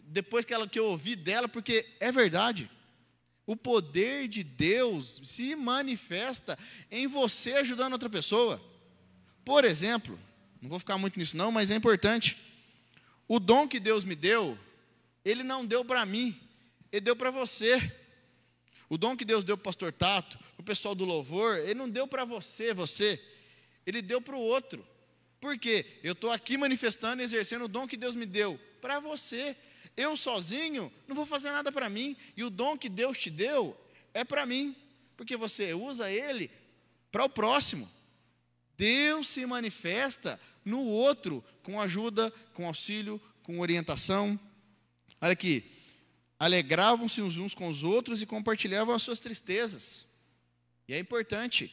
depois 0.07 0.45
que, 0.45 0.53
ela, 0.53 0.69
que 0.69 0.79
eu 0.79 0.87
ouvi 0.87 1.17
dela, 1.17 1.49
porque 1.49 1.87
é 2.01 2.13
verdade. 2.13 2.71
O 3.47 3.57
poder 3.57 4.29
de 4.29 4.43
Deus 4.43 5.21
se 5.25 5.55
manifesta 5.55 6.59
em 6.91 7.07
você 7.07 7.55
ajudando 7.55 7.93
outra 7.93 8.09
pessoa. 8.09 8.63
Por 9.45 9.65
exemplo, 9.65 10.19
não 10.61 10.69
vou 10.69 10.79
ficar 10.79 10.97
muito 10.97 11.19
nisso 11.19 11.37
não, 11.37 11.53
mas 11.53 11.71
é 11.71 11.75
importante. 11.75 12.39
O 13.29 13.39
dom 13.39 13.69
que 13.69 13.79
Deus 13.79 14.05
me 14.05 14.15
deu, 14.15 14.59
Ele 15.25 15.43
não 15.43 15.65
deu 15.65 15.85
para 15.85 16.07
mim, 16.07 16.39
Ele 16.91 17.03
deu 17.03 17.17
para 17.17 17.31
você. 17.31 17.93
O 18.89 18.99
dom 18.99 19.17
que 19.17 19.25
Deus 19.25 19.45
deu 19.45 19.57
para 19.57 19.63
o 19.63 19.65
pastor 19.65 19.93
Tato, 19.93 20.39
o 20.59 20.63
pessoal 20.63 20.95
do 20.95 21.05
louvor, 21.05 21.59
ele 21.59 21.75
não 21.75 21.89
deu 21.89 22.07
para 22.07 22.25
você, 22.25 22.75
você. 22.75 23.21
Ele 23.87 24.03
deu 24.03 24.21
para 24.21 24.37
o 24.37 24.41
outro. 24.41 24.87
Por 25.41 25.59
quê? 25.59 25.85
Eu 26.03 26.13
estou 26.13 26.31
aqui 26.31 26.57
manifestando 26.57 27.21
e 27.21 27.25
exercendo 27.25 27.67
o 27.67 27.69
dom 27.69 27.87
que 27.87 27.97
Deus 27.97 28.17
me 28.17 28.27
deu 28.27 28.59
para 28.81 29.01
você. 29.01 29.57
Eu 29.97 30.17
sozinho 30.17 30.93
não 31.07 31.15
vou 31.15 31.27
fazer 31.27 31.51
nada 31.51 31.71
para 31.71 31.89
mim. 31.89 32.17
E 32.37 32.43
o 32.43 32.51
dom 32.51 32.77
que 32.77 32.89
Deus 32.89 33.19
te 33.19 33.31
deu 33.31 33.79
é 34.13 34.25
para 34.25 34.47
mim. 34.47 34.75
Porque 35.17 35.37
você 35.37 35.73
usa 35.75 36.11
ele 36.11 36.51
para 37.13 37.25
o 37.25 37.29
próximo. 37.29 37.91
Deus 38.77 39.29
se 39.29 39.47
manifesta 39.47 40.41
no 40.65 40.81
outro 40.81 41.45
com 41.63 41.81
ajuda, 41.81 42.33
com 42.53 42.67
auxílio, 42.67 43.21
com 43.43 43.61
orientação. 43.61 44.39
Olha 45.21 45.33
aqui, 45.33 45.71
alegravam-se 46.39 47.23
uns 47.23 47.55
com 47.55 47.69
os 47.69 47.83
outros 47.83 48.23
e 48.23 48.27
compartilhavam 48.27 48.95
as 48.95 49.03
suas 49.03 49.21
tristezas. 49.21 50.07
E 50.89 50.95
é 50.95 50.99
importante, 50.99 51.73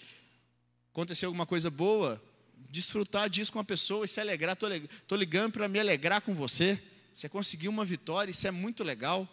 acontecer 0.91 1.25
alguma 1.25 1.45
coisa 1.45 1.69
boa, 1.69 2.21
desfrutar 2.69 3.29
disso 3.29 3.51
com 3.51 3.59
a 3.59 3.63
pessoa 3.63 4.05
e 4.05 4.07
se 4.07 4.19
alegrar. 4.19 4.55
Estou 4.55 5.17
ligando 5.17 5.51
para 5.53 5.67
me 5.67 5.79
alegrar 5.79 6.21
com 6.21 6.33
você. 6.33 6.81
Você 7.13 7.27
conseguiu 7.27 7.69
uma 7.69 7.83
vitória, 7.83 8.31
isso 8.31 8.47
é 8.47 8.51
muito 8.51 8.83
legal. 8.83 9.27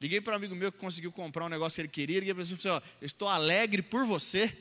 Liguei 0.00 0.20
para 0.20 0.32
um 0.32 0.36
amigo 0.36 0.54
meu 0.54 0.72
que 0.72 0.78
conseguiu 0.78 1.12
comprar 1.12 1.44
um 1.44 1.48
negócio 1.48 1.76
que 1.76 1.80
ele 1.82 1.88
queria. 1.88 2.20
Liguei 2.20 2.34
para 2.34 2.42
ele 2.42 2.52
e 2.52 2.56
falei: 2.56 2.78
assim, 2.78 2.86
ó, 2.86 3.04
Estou 3.04 3.28
alegre 3.28 3.82
por 3.82 4.06
você, 4.06 4.56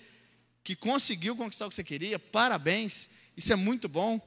que 0.64 0.76
conseguiu 0.76 1.36
conquistar 1.36 1.66
o 1.66 1.70
que 1.70 1.76
você 1.76 1.84
queria. 1.84 2.20
Parabéns, 2.20 3.10
isso 3.38 3.54
é 3.54 3.56
muito 3.56 3.88
bom. 3.88 4.20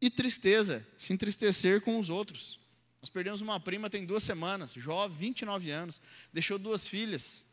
E 0.00 0.10
tristeza, 0.10 0.84
se 0.98 1.12
entristecer 1.12 1.80
com 1.82 1.98
os 1.98 2.10
outros. 2.10 2.58
Nós 3.02 3.10
perdemos 3.10 3.40
uma 3.40 3.58
prima 3.58 3.90
tem 3.90 4.06
duas 4.06 4.22
semanas, 4.22 4.74
jovem, 4.74 5.18
29 5.18 5.72
anos, 5.72 6.00
deixou 6.32 6.56
duas 6.56 6.86
filhas. 6.86 7.44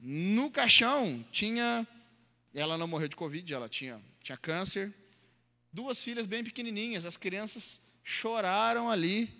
No 0.00 0.50
caixão 0.50 1.24
tinha, 1.30 1.86
ela 2.52 2.76
não 2.76 2.88
morreu 2.88 3.06
de 3.06 3.14
Covid, 3.14 3.54
ela 3.54 3.68
tinha, 3.68 4.02
tinha 4.20 4.36
câncer. 4.36 4.92
Duas 5.72 6.02
filhas 6.02 6.26
bem 6.26 6.42
pequenininhas, 6.42 7.06
as 7.06 7.16
crianças 7.16 7.80
choraram 8.02 8.90
ali 8.90 9.32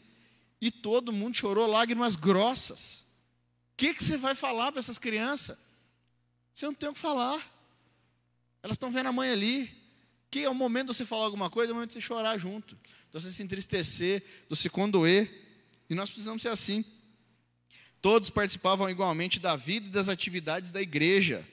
e 0.61 0.71
todo 0.71 1.13
mundo 1.13 1.37
chorou 1.37 1.67
lágrimas 1.67 2.15
grossas. 2.15 3.01
O 3.73 3.77
que, 3.77 3.93
que 3.93 4.05
você 4.05 4.17
vai 4.17 4.37
falar 4.37 4.71
para 4.71 4.79
essas 4.79 4.99
crianças? 4.99 5.59
Você 6.55 6.65
não 6.65 6.75
tem 6.75 6.89
o 6.89 6.95
que 6.95 7.01
falar. 7.01 7.45
Elas 8.63 8.77
estão 8.77 8.93
vendo 8.93 9.09
a 9.09 9.13
mãe 9.13 9.31
ali. 9.31 9.81
Que 10.31 10.45
é 10.45 10.49
o 10.49 10.55
momento 10.55 10.91
de 10.91 10.95
você 10.95 11.05
falar 11.05 11.25
alguma 11.25 11.51
coisa, 11.51 11.73
é 11.73 11.73
o 11.73 11.75
momento 11.75 11.89
de 11.89 11.95
você 11.95 12.01
chorar 12.01 12.39
junto 12.39 12.79
de 13.13 13.21
você 13.21 13.31
se 13.31 13.43
entristecer, 13.43 14.23
de 14.49 14.57
se 14.57 14.71
condoer. 14.71 15.29
E 15.89 15.95
nós 15.95 16.09
precisamos 16.09 16.43
ser 16.43 16.49
assim. 16.49 16.85
Todos 18.01 18.31
participavam 18.31 18.89
igualmente 18.89 19.41
da 19.41 19.57
vida 19.57 19.89
e 19.89 19.91
das 19.91 20.09
atividades 20.09 20.73
da 20.73 20.81
igreja. 20.81 21.47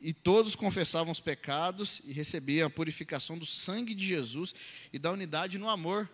E 0.00 0.12
todos 0.12 0.56
confessavam 0.56 1.12
os 1.12 1.20
pecados 1.20 2.00
e 2.04 2.12
recebiam 2.12 2.66
a 2.66 2.70
purificação 2.70 3.38
do 3.38 3.46
sangue 3.46 3.94
de 3.94 4.04
Jesus 4.04 4.54
e 4.92 4.98
da 4.98 5.12
unidade 5.12 5.58
no 5.58 5.68
amor. 5.68 6.10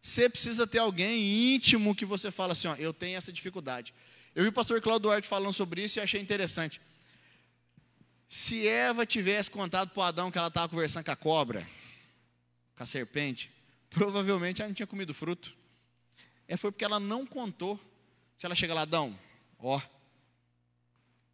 Você 0.00 0.28
precisa 0.28 0.66
ter 0.66 0.78
alguém 0.78 1.54
íntimo 1.54 1.94
que 1.94 2.04
você 2.04 2.30
fala 2.30 2.52
assim: 2.52 2.68
ó, 2.68 2.74
eu 2.76 2.92
tenho 2.92 3.16
essa 3.16 3.32
dificuldade. 3.32 3.92
Eu 4.34 4.42
vi 4.42 4.48
o 4.50 4.52
pastor 4.52 4.80
Claudio 4.80 5.04
Duarte 5.04 5.26
falando 5.26 5.52
sobre 5.52 5.82
isso 5.82 5.98
e 5.98 6.02
achei 6.02 6.20
interessante. 6.20 6.80
Se 8.28 8.66
Eva 8.66 9.06
tivesse 9.06 9.50
contado 9.50 9.90
para 9.90 10.08
Adão 10.08 10.30
que 10.30 10.38
ela 10.38 10.48
estava 10.48 10.68
conversando 10.68 11.04
com 11.04 11.10
a 11.10 11.16
cobra, 11.16 11.68
com 12.76 12.82
a 12.82 12.86
serpente, 12.86 13.50
provavelmente 13.94 14.60
ela 14.60 14.68
não 14.68 14.74
tinha 14.74 14.86
comido 14.86 15.14
fruto. 15.14 15.56
É, 16.48 16.56
foi 16.56 16.70
porque 16.72 16.84
ela 16.84 16.98
não 17.00 17.24
contou. 17.24 17.80
Se 18.36 18.44
ela 18.44 18.54
chega 18.54 18.74
lá, 18.74 18.82
Adão, 18.82 19.18
ó, 19.58 19.80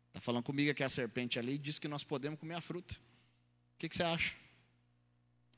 está 0.08 0.20
falando 0.20 0.44
comigo 0.44 0.72
que 0.74 0.82
é 0.82 0.86
a 0.86 0.90
serpente 0.90 1.38
ali 1.38 1.54
e 1.54 1.58
diz 1.58 1.78
que 1.78 1.88
nós 1.88 2.04
podemos 2.04 2.38
comer 2.38 2.54
a 2.54 2.60
fruta. 2.60 2.94
O 2.94 3.78
que, 3.78 3.88
que 3.88 3.96
você 3.96 4.02
acha? 4.02 4.36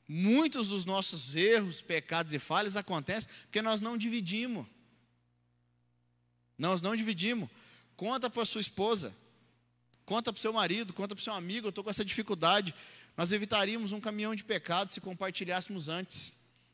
Muitos 0.07 0.69
dos 0.69 0.85
nossos 0.85 1.35
erros, 1.35 1.81
pecados 1.81 2.33
e 2.33 2.39
falhas 2.39 2.77
acontecem 2.77 3.31
porque 3.43 3.61
nós 3.61 3.81
não 3.81 3.97
dividimos. 3.97 4.65
Nós 6.57 6.81
não 6.81 6.95
dividimos. 6.95 7.49
Conta 7.95 8.29
para 8.29 8.45
sua 8.45 8.61
esposa, 8.61 9.13
conta 10.05 10.31
para 10.31 10.39
o 10.39 10.41
seu 10.41 10.53
marido, 10.53 10.93
conta 10.93 11.13
para 11.13 11.21
o 11.21 11.23
seu 11.23 11.33
amigo, 11.33 11.67
eu 11.67 11.69
estou 11.69 11.83
com 11.83 11.89
essa 11.89 12.03
dificuldade. 12.03 12.73
Nós 13.15 13.31
evitaríamos 13.31 13.91
um 13.91 13.99
caminhão 13.99 14.33
de 14.33 14.43
pecados 14.43 14.93
se 14.93 15.01
compartilhássemos 15.01 15.89
antes 15.89 16.33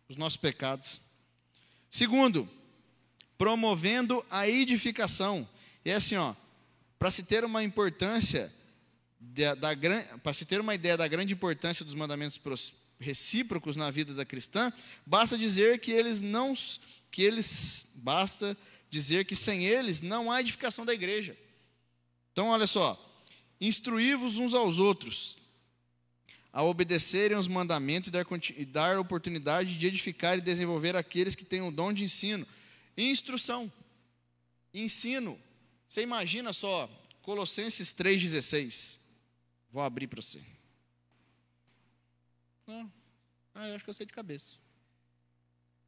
os 0.10 0.17
nossos 0.17 0.38
pecados. 0.38 1.00
Segundo, 1.89 2.50
promovendo 3.38 4.26
a 4.30 4.50
edificação. 4.50 5.48
E 5.86 5.91
é 5.91 5.95
assim, 5.95 6.17
ó, 6.17 6.36
para 6.98 7.10
se 7.10 7.24
ter 7.24 7.45
uma 7.45 7.63
importância 7.63 8.54
da, 9.19 9.56
da 9.56 9.69
para 10.22 10.34
se 10.34 10.45
ter 10.45 10.60
uma 10.60 10.76
ideia 10.76 10.98
da 10.98 11.08
grande 11.08 11.34
importância 11.34 11.86
dos 11.86 11.95
mandamentos 11.95 12.39
recíprocos 13.00 13.78
na 13.78 13.89
vida 13.89 14.13
da 14.13 14.26
cristã, 14.26 14.74
basta 15.06 15.38
dizer 15.38 15.80
que 15.80 15.91
eles 15.91 16.19
não 16.19 16.54
que 17.12 17.24
eles 17.24 17.88
basta 17.95 18.58
dizer 18.89 19.26
que 19.26 19.36
sem 19.36 19.65
eles 19.65 20.02
não 20.02 20.32
há 20.32 20.41
edificação 20.41 20.86
da 20.86 20.93
igreja. 20.93 21.38
Então, 22.32 22.50
olha 22.50 22.67
só, 22.67 22.98
instruí-vos 23.60 24.38
uns 24.38 24.54
aos 24.54 24.80
outros. 24.80 25.38
A 26.52 26.64
obedecerem 26.64 27.38
os 27.38 27.48
mandamentos 27.48 28.10
e 28.56 28.66
dar, 28.66 28.98
oportunidade 28.98 29.78
de 29.78 29.88
edificar 29.88 30.38
e 30.38 30.42
desenvolver 30.42 30.96
aqueles 30.96 31.36
que 31.36 31.46
têm 31.46 31.62
o 31.62 31.72
dom 31.72 31.94
de 31.94 32.04
ensino. 32.04 32.46
Instrução, 32.98 33.72
ensino. 34.74 35.40
Você 35.88 36.02
imagina 36.02 36.52
só, 36.52 36.90
Colossenses 37.22 37.94
3,16. 37.94 38.98
Vou 39.72 39.84
abrir 39.84 40.08
para 40.08 40.22
você. 40.22 40.42
Não, 42.66 42.92
ah, 43.54 43.68
eu 43.68 43.76
acho 43.76 43.84
que 43.84 43.90
eu 43.90 43.94
sei 43.94 44.06
de 44.06 44.14
cabeça. 44.14 44.58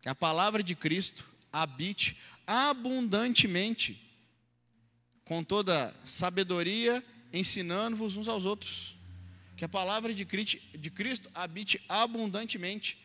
Que 0.02 0.10
a 0.10 0.16
palavra 0.16 0.62
de 0.62 0.76
Cristo 0.76 1.26
habite 1.52 2.18
abundantemente, 2.46 4.00
com 5.26 5.44
toda 5.44 5.94
sabedoria, 6.06 7.04
ensinando-vos 7.34 8.18
uns 8.18 8.28
aos 8.28 8.46
outros 8.46 8.96
que 9.62 9.66
a 9.66 9.70
palavra 9.70 10.12
de 10.12 10.26
Cristo 10.26 11.30
habite 11.36 11.80
abundantemente. 11.88 12.98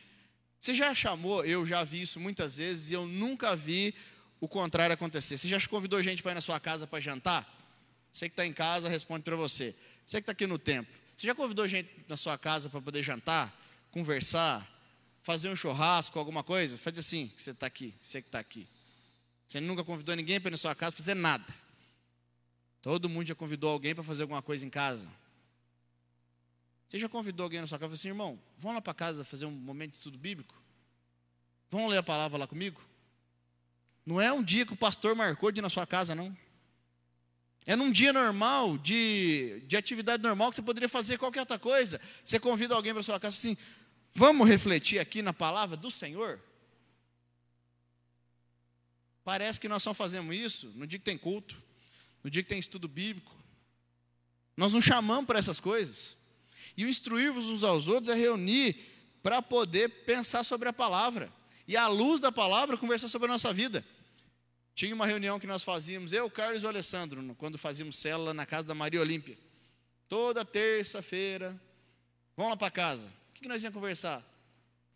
Você 0.59 0.73
já 0.73 0.95
chamou, 0.95 1.45
eu 1.45 1.67
já 1.67 1.85
vi 1.85 2.01
isso 2.01 2.19
muitas 2.19 2.57
vezes 2.57 2.91
e 2.91 2.95
eu 2.95 3.07
nunca 3.07 3.55
vi 3.55 3.95
o 4.41 4.49
contrário 4.49 4.95
acontecer. 4.95 5.37
Você 5.37 5.49
já 5.49 5.61
convidou 5.69 6.03
gente 6.03 6.23
para 6.23 6.33
ir 6.33 6.35
na 6.35 6.41
sua 6.41 6.59
casa 6.59 6.87
para 6.87 6.99
jantar? 6.99 7.47
Você 8.11 8.27
que 8.27 8.33
está 8.33 8.47
em 8.47 8.55
casa, 8.55 8.89
responde 8.89 9.23
para 9.23 9.37
você. 9.37 9.75
Você 10.07 10.17
que 10.17 10.23
está 10.23 10.33
aqui 10.33 10.47
no 10.47 10.59
templo, 10.59 10.91
você 11.15 11.27
já 11.27 11.35
convidou 11.35 11.69
gente 11.69 11.91
na 12.09 12.17
sua 12.17 12.39
casa 12.39 12.71
para 12.71 12.81
poder 12.81 13.03
jantar, 13.03 13.55
conversar, 13.91 14.67
fazer 15.23 15.51
um 15.51 15.57
churrasco, 15.57 16.19
alguma 16.19 16.43
coisa? 16.43 16.79
Faz 16.79 16.99
assim, 16.99 17.29
que 17.37 17.43
você 17.43 17.51
está 17.51 17.67
aqui, 17.67 17.93
você 18.01 18.23
que 18.23 18.29
está 18.29 18.39
aqui. 18.39 18.67
Você 19.47 19.61
nunca 19.61 19.85
convidou 19.85 20.17
ninguém 20.17 20.41
para 20.41 20.49
ir 20.49 20.53
na 20.53 20.57
sua 20.57 20.75
casa 20.75 20.93
fazer 20.93 21.13
nada. 21.13 21.45
Todo 22.81 23.11
mundo 23.11 23.27
já 23.27 23.35
convidou 23.35 23.69
alguém 23.69 23.95
para 23.95 24.03
fazer 24.03 24.23
alguma 24.23 24.41
coisa 24.41 24.65
em 24.65 24.71
casa. 24.71 25.07
Você 26.89 26.99
já 26.99 27.09
convidou 27.09 27.45
alguém 27.45 27.61
na 27.61 27.67
sua 27.67 27.79
casa 27.79 27.87
e 27.87 27.91
falou 27.91 27.95
assim, 27.95 28.09
irmão, 28.09 28.43
vamos 28.59 28.77
lá 28.77 28.81
para 28.81 28.95
casa 28.95 29.25
fazer 29.25 29.47
um 29.47 29.51
momento 29.51 29.93
de 29.93 29.99
estudo 29.99 30.17
bíblico? 30.17 30.55
Vamos 31.69 31.91
ler 31.91 31.99
a 31.99 32.03
palavra 32.03 32.39
lá 32.39 32.47
comigo? 32.47 32.81
Não 34.05 34.21
é 34.21 34.33
um 34.33 34.43
dia 34.43 34.65
que 34.65 34.73
o 34.73 34.77
pastor 34.77 35.17
marcou 35.17 35.51
de 35.51 35.61
ir 35.61 35.63
na 35.63 35.69
sua 35.69 35.87
casa, 35.87 36.15
não. 36.15 36.37
É 37.67 37.75
num 37.75 37.91
dia 37.91 38.13
normal, 38.13 38.79
de, 38.79 39.61
de 39.67 39.77
atividade 39.77 40.23
normal, 40.23 40.51
que 40.51 40.57
você 40.57 40.63
poderia 40.63 40.89
fazer 40.89 41.19
qualquer 41.19 41.41
outra 41.41 41.59
coisa. 41.59 42.01
Você 42.25 42.39
convida 42.39 42.75
alguém 42.77 42.95
para 42.95 43.03
sua 43.03 43.19
casa 43.19 43.35
assim, 43.35 43.57
vamos 44.15 44.49
refletir 44.49 45.01
aqui 45.01 45.21
na 45.23 45.33
palavra 45.33 45.77
do 45.77 45.91
Senhor? 45.91 46.41
Parece 49.25 49.61
que 49.61 49.69
nós 49.69 49.83
só 49.83 49.93
fazemos 49.93 50.37
isso 50.37 50.73
no 50.77 50.87
dia 50.87 51.01
que 51.01 51.05
tem 51.05 51.19
culto, 51.19 51.61
no 52.23 52.31
dia 52.31 52.45
que 52.45 52.49
tem 52.49 52.61
estudo 52.61 52.87
bíblico. 52.87 53.35
Nós 54.57 54.73
não 54.73 54.81
chamamos 54.81 55.27
para 55.27 55.41
essas 55.41 55.59
coisas. 55.59 56.17
E 56.77 56.85
o 56.85 56.89
instruir-vos 56.89 57.47
uns 57.47 57.63
aos 57.63 57.89
outros 57.89 58.09
é 58.09 58.15
reunir 58.15 58.77
para 59.23 59.43
poder 59.43 59.89
pensar 60.05 60.45
sobre 60.45 60.69
a 60.69 60.73
palavra. 60.73 61.31
E 61.69 61.77
à 61.77 61.89
luz 61.89 62.21
da 62.21 62.31
palavra, 62.31 62.77
conversar 62.77 63.09
sobre 63.09 63.29
a 63.29 63.33
nossa 63.33 63.53
vida. 63.53 63.85
Tinha 64.75 64.95
uma 64.95 65.07
reunião 65.07 65.41
que 65.41 65.47
nós 65.47 65.65
fazíamos, 65.65 66.13
eu, 66.13 66.31
Carlos 66.31 66.63
e 66.63 66.67
o 66.67 66.69
Alessandro, 66.69 67.35
quando 67.37 67.59
fazíamos 67.59 67.97
célula 67.97 68.35
na 68.35 68.47
casa 68.47 68.67
da 68.67 68.75
Maria 68.75 69.01
Olímpia. 69.01 69.37
Toda 70.09 70.45
terça-feira. 70.45 71.61
Vamos 72.37 72.51
lá 72.51 72.57
para 72.57 72.71
casa. 72.71 73.11
O 73.31 73.35
que 73.35 73.49
nós 73.49 73.63
íamos 73.65 73.75
conversar? 73.75 74.23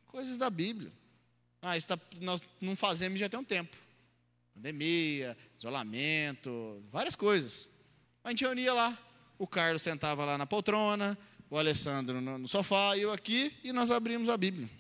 Coisas 0.07 0.37
da 0.37 0.51
Bíblia. 0.51 0.93
Ah, 1.63 1.77
isso 1.77 1.89
tá, 1.89 1.99
nós 2.21 2.43
não 2.61 2.77
fazemos 2.77 3.19
já 3.19 3.29
tem 3.29 3.41
um 3.41 3.45
tempo. 3.45 3.77
Pandemia, 4.55 5.37
isolamento, 5.59 6.83
várias 6.93 7.17
coisas. 7.17 7.69
A 8.23 8.29
gente 8.31 8.45
reunia 8.45 8.73
lá. 8.73 8.99
O 9.39 9.47
Carlos 9.47 9.81
sentava 9.81 10.25
lá 10.25 10.37
na 10.37 10.47
poltrona, 10.47 11.17
o 11.51 11.59
Alessandro 11.59 12.21
no, 12.21 12.47
sofá 12.47 12.97
eu 12.97 13.13
aqui, 13.13 13.53
e 13.65 13.73
nós 13.73 13.91
abrimos 13.91 14.29
a 14.29 14.37
Bíblia. 14.37 14.71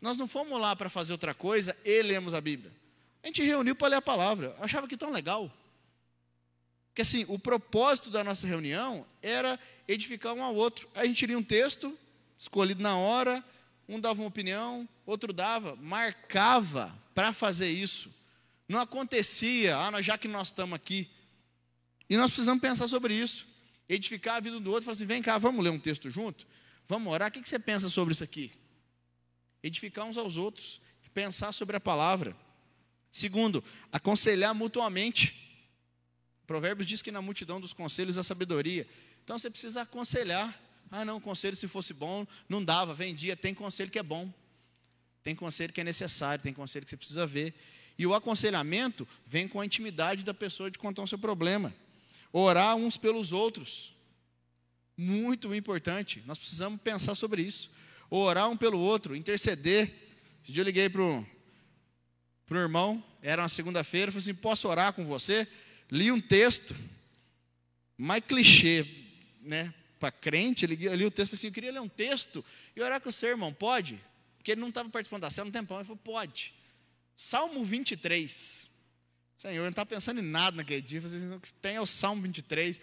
Nós 0.00 0.16
não 0.16 0.26
fomos 0.26 0.58
lá 0.58 0.74
para 0.74 0.88
fazer 0.88 1.12
outra 1.12 1.34
coisa 1.34 1.76
e 1.84 2.02
lemos 2.02 2.32
a 2.32 2.40
Bíblia. 2.40 2.72
A 3.22 3.26
gente 3.26 3.42
reuniu 3.42 3.76
para 3.76 3.88
ler 3.88 3.96
a 3.96 4.02
palavra. 4.02 4.54
Eu 4.58 4.64
achava 4.64 4.88
que 4.88 4.96
tão 4.96 5.12
legal. 5.12 5.52
Porque 6.88 7.02
assim, 7.02 7.24
o 7.28 7.38
propósito 7.38 8.10
da 8.10 8.24
nossa 8.24 8.46
reunião 8.46 9.06
era 9.20 9.60
edificar 9.86 10.32
um 10.32 10.42
ao 10.42 10.54
outro. 10.54 10.88
Aí 10.94 11.02
a 11.02 11.06
gente 11.06 11.24
lia 11.26 11.38
um 11.38 11.42
texto, 11.42 11.96
escolhido 12.38 12.82
na 12.82 12.96
hora, 12.96 13.44
um 13.88 14.00
dava 14.00 14.20
uma 14.20 14.28
opinião, 14.28 14.88
outro 15.06 15.32
dava, 15.32 15.76
marcava 15.76 16.92
para 17.14 17.32
fazer 17.32 17.70
isso. 17.70 18.12
Não 18.66 18.80
acontecia, 18.80 19.76
ah, 19.76 20.02
já 20.02 20.16
que 20.18 20.26
nós 20.26 20.48
estamos 20.48 20.74
aqui. 20.74 21.08
E 22.08 22.16
nós 22.16 22.30
precisamos 22.30 22.60
pensar 22.60 22.88
sobre 22.88 23.14
isso 23.14 23.51
edificar 23.94 24.36
a 24.36 24.40
vida 24.40 24.58
do 24.58 24.70
outro, 24.70 24.84
falar 24.84 24.94
assim: 24.94 25.06
vem 25.06 25.22
cá, 25.22 25.38
vamos 25.38 25.62
ler 25.62 25.70
um 25.70 25.78
texto 25.78 26.08
junto? 26.08 26.46
Vamos 26.88 27.12
orar? 27.12 27.28
O 27.28 27.32
que 27.32 27.46
você 27.46 27.58
pensa 27.58 27.88
sobre 27.88 28.12
isso 28.12 28.24
aqui? 28.24 28.50
Edificar 29.62 30.06
uns 30.06 30.16
aos 30.16 30.36
outros, 30.36 30.80
pensar 31.14 31.52
sobre 31.52 31.76
a 31.76 31.80
palavra. 31.80 32.36
Segundo, 33.10 33.62
aconselhar 33.92 34.54
mutuamente. 34.54 35.38
Provérbios 36.46 36.86
diz 36.86 37.02
que 37.02 37.10
na 37.10 37.22
multidão 37.22 37.60
dos 37.60 37.72
conselhos 37.72 38.18
a 38.18 38.22
sabedoria. 38.22 38.86
Então 39.22 39.38
você 39.38 39.50
precisa 39.50 39.82
aconselhar. 39.82 40.58
Ah, 40.90 41.04
não, 41.04 41.20
conselho 41.20 41.56
se 41.56 41.68
fosse 41.68 41.94
bom, 41.94 42.26
não 42.48 42.62
dava, 42.62 42.94
vendia. 42.94 43.36
Tem 43.36 43.54
conselho 43.54 43.90
que 43.90 43.98
é 43.98 44.02
bom. 44.02 44.32
Tem 45.22 45.34
conselho 45.34 45.72
que 45.72 45.80
é 45.80 45.84
necessário, 45.84 46.42
tem 46.42 46.52
conselho 46.52 46.84
que 46.84 46.90
você 46.90 46.96
precisa 46.96 47.26
ver. 47.26 47.54
E 47.96 48.06
o 48.06 48.14
aconselhamento 48.14 49.06
vem 49.26 49.46
com 49.46 49.60
a 49.60 49.66
intimidade 49.66 50.24
da 50.24 50.34
pessoa 50.34 50.70
de 50.70 50.78
contar 50.78 51.02
o 51.02 51.06
seu 51.06 51.18
problema. 51.18 51.72
Orar 52.32 52.76
uns 52.76 52.96
pelos 52.96 53.32
outros. 53.32 53.94
Muito 54.96 55.54
importante. 55.54 56.22
Nós 56.26 56.38
precisamos 56.38 56.80
pensar 56.80 57.14
sobre 57.14 57.42
isso. 57.42 57.70
Orar 58.08 58.48
um 58.48 58.56
pelo 58.56 58.78
outro, 58.78 59.14
interceder. 59.14 59.92
Esse 60.42 60.52
dia 60.52 60.62
eu 60.62 60.66
liguei 60.66 60.88
para 60.88 61.02
o 61.02 61.26
irmão, 62.50 63.02
era 63.22 63.42
uma 63.42 63.48
segunda-feira, 63.48 64.10
falei 64.10 64.22
assim: 64.22 64.34
posso 64.34 64.68
orar 64.68 64.92
com 64.92 65.04
você? 65.04 65.46
Li 65.90 66.10
um 66.10 66.20
texto, 66.20 66.74
mais 67.96 68.22
clichê, 68.24 68.86
né? 69.40 69.72
Para 70.00 70.10
crente, 70.10 70.66
li, 70.66 70.74
li 70.74 71.06
o 71.06 71.10
texto, 71.10 71.30
falei 71.30 71.38
assim: 71.38 71.46
eu 71.46 71.52
queria 71.52 71.72
ler 71.72 71.80
um 71.80 71.88
texto 71.88 72.44
e 72.74 72.80
orar 72.80 73.00
com 73.00 73.10
você, 73.10 73.28
irmão, 73.28 73.52
pode? 73.52 74.00
Porque 74.36 74.52
ele 74.52 74.60
não 74.60 74.68
estava 74.68 74.88
participando 74.88 75.22
da 75.22 75.30
célula 75.30 75.50
um 75.50 75.52
tempão, 75.52 75.76
ele 75.78 75.84
falou: 75.84 76.00
pode. 76.02 76.52
Salmo 77.14 77.64
23. 77.64 78.66
Senhor, 79.42 79.62
não 79.64 79.70
está 79.70 79.84
pensando 79.84 80.20
em 80.20 80.22
nada 80.22 80.58
naquele 80.58 80.80
dia. 80.80 81.04
Assim, 81.04 81.40
tem 81.60 81.76
o 81.80 81.84
Salmo 81.84 82.22
23. 82.22 82.80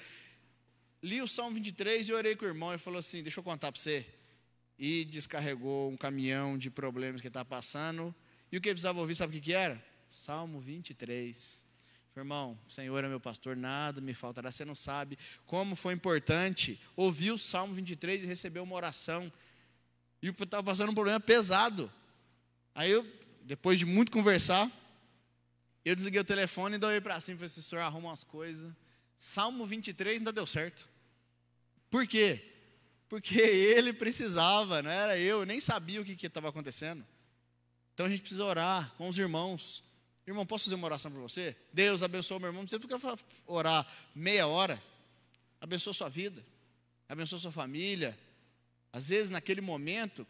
Li 1.02 1.22
o 1.22 1.28
Salmo 1.28 1.56
23 1.56 2.10
e 2.10 2.14
orei 2.14 2.36
com 2.36 2.44
o 2.44 2.50
irmão 2.50 2.74
e 2.74 2.78
falou 2.78 3.00
assim: 3.00 3.24
Deixa 3.24 3.40
eu 3.40 3.44
contar 3.46 3.72
para 3.72 3.80
você. 3.80 4.06
E 4.78 5.06
descarregou 5.06 5.90
um 5.90 5.96
caminhão 5.96 6.58
de 6.58 6.70
problemas 6.70 7.22
que 7.22 7.30
está 7.30 7.46
passando. 7.46 8.14
E 8.52 8.58
o 8.58 8.62
que 8.62 8.68
ele 8.68 8.74
precisava 8.74 9.00
ouvir, 9.00 9.16
sabe 9.16 9.32
o 9.32 9.40
que, 9.40 9.46
que 9.46 9.54
era? 9.54 9.82
Salmo 10.12 10.60
23. 10.60 11.64
Falei, 12.14 12.26
irmão, 12.26 12.60
o 12.68 12.70
Senhor 12.70 13.06
é 13.06 13.08
meu 13.08 13.22
pastor, 13.22 13.56
nada 13.56 14.02
me 14.02 14.14
faltará. 14.14 14.52
Você 14.52 14.66
não 14.66 14.76
sabe 14.76 15.18
como 15.46 15.78
foi 15.78 15.94
importante 15.94 16.78
ouvir 16.94 17.32
o 17.32 17.38
Salmo 17.38 17.74
23 17.74 18.26
e 18.26 18.28
receber 18.28 18.60
uma 18.60 18.76
oração. 18.76 19.32
E 20.22 20.28
estava 20.28 20.62
passando 20.64 20.90
um 20.90 20.94
problema 20.94 21.22
pesado. 21.22 21.90
Aí 22.76 22.92
eu, 22.92 23.08
depois 23.46 23.80
de 23.80 23.86
muito 23.86 24.12
conversar, 24.12 24.70
eu 25.90 25.96
desliguei 25.96 26.22
o 26.22 26.24
telefone 26.26 26.76
e 26.76 26.78
dei 26.78 27.02
para 27.02 27.20
cima 27.20 27.38
falei 27.38 27.48
assim, 27.48 27.64
senhor, 27.64 27.82
arruma 27.82 28.10
umas 28.10 28.24
coisas. 28.24 28.72
Salmo 29.18 29.66
23 29.66 30.20
ainda 30.20 30.32
deu 30.32 30.46
certo. 30.46 30.88
Por 31.90 32.06
quê? 32.06 32.46
Porque 33.10 33.40
ele 33.42 33.92
precisava, 33.92 34.84
não 34.84 34.92
era 34.92 35.18
eu, 35.18 35.46
nem 35.46 35.60
sabia 35.60 36.00
o 36.00 36.06
que 36.06 36.28
estava 36.28 36.48
acontecendo. 36.48 37.04
Então 37.94 38.06
a 38.06 38.10
gente 38.10 38.22
precisa 38.22 38.46
orar 38.46 38.94
com 38.98 39.10
os 39.10 39.18
irmãos. 39.18 39.84
Irmão, 40.28 40.46
posso 40.46 40.66
fazer 40.66 40.76
uma 40.76 40.86
oração 40.86 41.12
para 41.12 41.22
você? 41.22 41.56
Deus 41.74 42.04
abençoe 42.04 42.38
meu 42.38 42.50
irmão. 42.50 42.68
Porque 42.68 42.94
eu 42.94 43.20
orar 43.48 43.88
meia 44.14 44.46
hora. 44.46 44.82
Abençoa 45.60 45.92
sua 45.92 46.08
vida. 46.08 46.46
Abençoa 47.10 47.40
sua 47.40 47.52
família. 47.52 48.18
Às 48.94 49.10
vezes, 49.10 49.32
naquele 49.32 49.60
momento, 49.60 50.26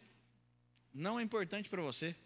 não 0.94 1.20
é 1.20 1.22
importante 1.22 1.68
para 1.68 1.82
você, 1.82 2.16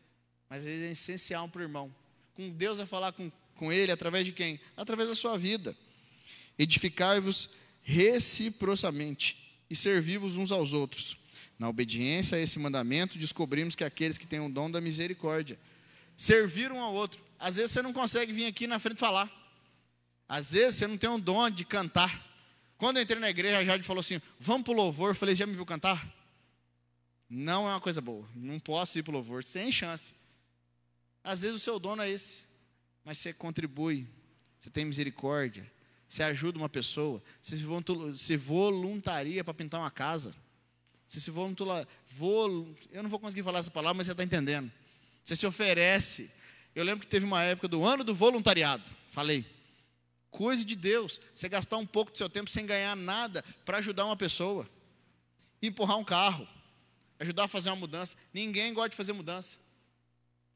mas 0.49 0.65
é 0.65 0.93
essencial 0.93 1.49
para 1.49 1.59
o 1.59 1.65
irmão 1.65 1.93
com 2.35 2.51
Deus 2.51 2.79
vai 2.79 2.87
falar 2.87 3.13
com, 3.13 3.31
com 3.57 3.73
ele 3.73 3.93
através 3.93 4.27
de 4.27 4.33
quem? 4.33 4.61
Através 4.77 5.09
da 5.09 5.15
sua 5.15 5.37
vida. 5.39 5.77
Edificai-vos 6.59 7.51
reciprocamente 7.83 9.37
e 9.69 9.77
servi-vos 9.77 10.37
uns 10.37 10.53
aos 10.53 10.73
outros. 10.73 11.17
Na 11.59 11.69
obediência 11.69 12.37
a 12.37 12.41
esse 12.41 12.59
mandamento, 12.59 13.19
descobrimos 13.19 13.77
que 13.77 13.85
aqueles 13.85 14.19
que 14.19 14.27
têm 14.27 14.41
o 14.41 14.49
dom 14.49 14.71
da 14.71 14.81
misericórdia 14.81 15.59
serviram 16.17 16.77
um 16.77 16.83
ao 16.83 16.95
outro. 16.95 17.21
Às 17.39 17.57
vezes 17.57 17.73
você 17.73 17.83
não 17.83 17.93
consegue 17.93 18.33
vir 18.33 18.47
aqui 18.47 18.67
na 18.67 18.79
frente 18.79 18.99
falar. 18.99 19.31
Às 20.29 20.53
vezes 20.53 20.77
você 20.77 20.87
não 20.87 20.97
tem 20.97 21.11
um 21.11 21.21
dom 21.21 21.49
de 21.51 21.65
cantar. 21.65 22.25
Quando 22.77 22.97
eu 22.97 23.03
entrei 23.03 23.21
na 23.21 23.31
igreja, 23.31 23.59
a 23.59 23.65
Jade 23.65 23.83
falou 23.83 24.01
assim: 24.01 24.21
Vamos 24.41 24.65
para 24.65 24.73
o 24.73 24.77
louvor. 24.77 25.11
Eu 25.11 25.15
falei: 25.15 25.35
Já 25.35 25.47
me 25.47 25.55
viu 25.55 25.65
cantar? 25.65 26.13
Não 27.29 27.69
é 27.69 27.73
uma 27.73 27.81
coisa 27.81 28.01
boa. 28.01 28.29
Não 28.35 28.59
posso 28.59 28.99
ir 28.99 29.03
para 29.03 29.11
o 29.11 29.15
louvor, 29.15 29.45
sem 29.45 29.71
chance. 29.71 30.15
Às 31.25 31.41
vezes 31.41 31.57
o 31.57 31.61
seu 31.61 31.79
dono 31.79 32.03
é 32.03 32.11
esse, 32.11 32.45
mas 33.03 33.17
você 33.17 33.33
contribui, 33.33 34.07
você 34.61 34.69
tem 34.69 34.85
misericórdia, 34.85 35.69
você 36.07 36.23
ajuda 36.23 36.59
uma 36.59 36.69
pessoa, 36.69 37.23
você 37.41 37.57
se 38.15 38.37
voluntaria 38.37 39.43
para 39.43 39.55
pintar 39.55 39.81
uma 39.81 39.91
casa. 39.91 40.35
Você 41.09 41.21
se 41.21 41.31
voluntariar, 41.31 41.87
vol, 42.07 42.75
eu 42.91 43.03
não 43.03 43.11
vou 43.11 43.19
conseguir 43.19 43.43
falar 43.43 43.59
essa 43.59 43.71
palavra, 43.71 43.95
mas 43.95 44.07
você 44.07 44.13
está 44.13 44.25
entendendo. 44.25 44.71
Você 45.23 45.37
se 45.37 45.47
oferece. 45.47 46.31
Eu 46.75 46.85
lembro 46.85 47.01
que 47.01 47.07
teve 47.07 47.25
uma 47.25 47.43
época 47.43 47.69
do 47.69 47.85
ano 47.85 48.03
do 48.03 48.15
voluntariado. 48.15 48.85
Falei, 49.13 49.47
coisa 50.31 50.65
de 50.65 50.75
Deus, 50.75 51.21
você 51.35 51.49
gastar 51.49 51.77
um 51.77 51.87
pouco 51.87 52.11
do 52.11 52.19
seu 52.19 52.29
tempo 52.29 52.51
sem 52.51 52.67
ganhar 52.67 52.97
nada 52.97 53.45
para 53.65 53.79
ajudar 53.79 54.07
uma 54.07 54.17
pessoa, 54.17 54.69
empurrar 55.63 55.99
um 55.99 56.05
carro, 56.05 56.49
ajudar 57.19 57.45
a 57.45 57.49
fazer 57.49 57.71
uma 57.71 57.77
mudança. 57.77 58.17
Ninguém 58.33 58.75
gosta 58.75 58.91
de 58.91 58.97
fazer 58.97 59.13
mudança. 59.13 59.57